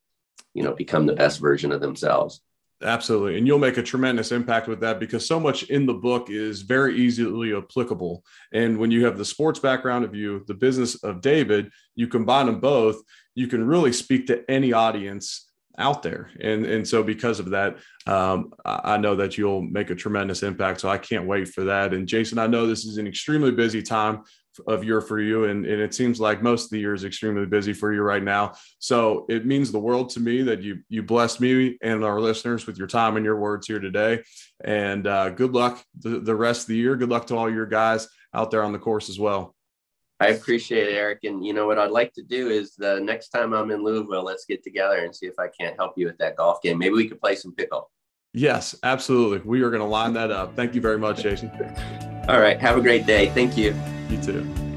you 0.55 0.63
know 0.63 0.73
become 0.73 1.07
the 1.07 1.15
best 1.15 1.41
version 1.41 1.73
of 1.73 1.81
themselves 1.81 2.41
absolutely 2.83 3.37
and 3.37 3.47
you'll 3.47 3.59
make 3.59 3.77
a 3.77 3.83
tremendous 3.83 4.31
impact 4.31 4.69
with 4.69 4.81
that 4.81 5.01
because 5.01 5.27
so 5.27 5.41
much 5.41 5.65
in 5.65 5.85
the 5.85 5.95
book 5.95 6.31
is 6.31 6.63
very 6.63 6.97
easily 6.97 7.55
applicable 7.55 8.23
and 8.53 8.79
when 8.79 8.91
you 8.91 9.05
have 9.05 9.19
the 9.19 9.25
sports 9.25 9.59
background 9.59 10.05
of 10.05 10.15
you 10.15 10.45
the 10.47 10.55
business 10.55 10.95
of 11.03 11.21
david 11.21 11.71
you 11.97 12.07
combine 12.07 12.47
them 12.47 12.61
both 12.61 13.03
you 13.35 13.47
can 13.47 13.67
really 13.67 13.93
speak 13.93 14.27
to 14.27 14.49
any 14.51 14.73
audience 14.73 15.49
out 15.79 16.03
there. 16.03 16.31
And, 16.41 16.67
and 16.67 16.87
so 16.87 17.03
because 17.03 17.39
of 17.41 17.51
that, 17.51 17.79
um, 18.07 18.53
I 18.65 18.97
know 18.99 19.17
that 19.17 19.39
you'll 19.39 19.63
make 19.63 19.91
a 19.91 19.95
tremendous 19.95 20.43
impact. 20.43 20.81
So 20.81 20.89
I 20.89 20.99
can't 20.99 21.27
wait 21.27 21.49
for 21.49 21.65
that. 21.65 21.95
And 21.95 22.07
Jason, 22.07 22.39
I 22.39 22.47
know 22.47 22.67
this 22.67 22.85
is 22.85 22.99
an 22.99 23.07
extremely 23.07 23.53
busy 23.53 23.83
time 23.83 24.23
of 24.67 24.85
year 24.85 25.01
for 25.01 25.21
you. 25.21 25.45
And, 25.45 25.65
and 25.65 25.81
it 25.81 25.95
seems 25.95 26.21
like 26.21 26.43
most 26.43 26.65
of 26.65 26.71
the 26.71 26.81
year 26.81 26.95
is 26.95 27.05
extremely 27.05 27.47
busy 27.47 27.73
for 27.73 27.93
you 27.93 28.03
right 28.03 28.23
now. 28.23 28.55
So 28.79 29.27
it 29.29 29.47
means 29.47 29.71
the 29.71 29.79
world 29.79 30.11
to 30.11 30.21
me 30.21 30.43
that 30.43 30.63
you, 30.63 30.81
you 30.89 31.03
blessed 31.03 31.41
me 31.41 31.79
and 31.83 32.05
our 32.05 32.21
listeners 32.21 32.67
with 32.67 32.79
your 32.79 32.89
time 32.89 33.17
and 33.17 33.25
your 33.25 33.39
words 33.39 33.67
here 33.67 33.81
today. 33.81 34.23
And 34.65 35.07
uh, 35.07 35.31
good 35.31 35.53
luck 35.53 35.85
the, 35.99 36.21
the 36.21 36.35
rest 36.35 36.63
of 36.63 36.67
the 36.69 36.77
year. 36.77 36.97
Good 36.97 37.11
luck 37.11 37.27
to 37.29 37.37
all 37.37 37.51
your 37.51 37.67
guys 37.67 38.09
out 38.35 38.51
there 38.51 38.63
on 38.63 38.73
the 38.73 38.79
course 38.79 39.09
as 39.09 39.19
well. 39.19 39.55
I 40.21 40.29
appreciate 40.29 40.89
it, 40.89 40.95
Eric. 40.95 41.21
And 41.25 41.47
you 41.47 41.53
know 41.53 41.67
what 41.67 41.79
I'd 41.79 41.93
like 41.93 42.13
to 42.15 42.23
do 42.23 42.49
is 42.49 42.75
the 42.75 43.01
next 43.01 43.29
time 43.29 43.53
I'm 43.53 43.71
in 43.71 43.85
Louisville, 43.85 44.25
let's 44.25 44.45
get 44.47 44.65
together 44.65 45.05
and 45.05 45.15
see 45.15 45.27
if 45.27 45.39
I 45.39 45.47
can't 45.49 45.77
help 45.77 45.93
you 45.97 46.07
with 46.07 46.19
that 46.19 46.37
golf 46.37 46.61
game. 46.61 46.79
Maybe 46.79 46.95
we 46.95 47.09
could 47.09 47.21
play 47.21 47.37
some 47.37 47.55
pickle. 47.55 47.91
Yes, 48.35 48.75
absolutely. 48.83 49.41
We 49.49 49.63
are 49.63 49.71
going 49.71 49.81
to 49.81 49.87
line 49.87 50.13
that 50.15 50.31
up. 50.31 50.55
Thank 50.55 50.75
you 50.75 50.81
very 50.81 50.99
much, 50.99 51.23
Jason. 51.23 51.51
All 52.29 52.41
right. 52.41 52.61
Have 52.61 52.77
a 52.77 52.83
great 52.83 53.07
day. 53.07 53.31
Thank 53.31 53.57
you. 53.57 53.75
You 54.09 54.17
too. 54.17 54.68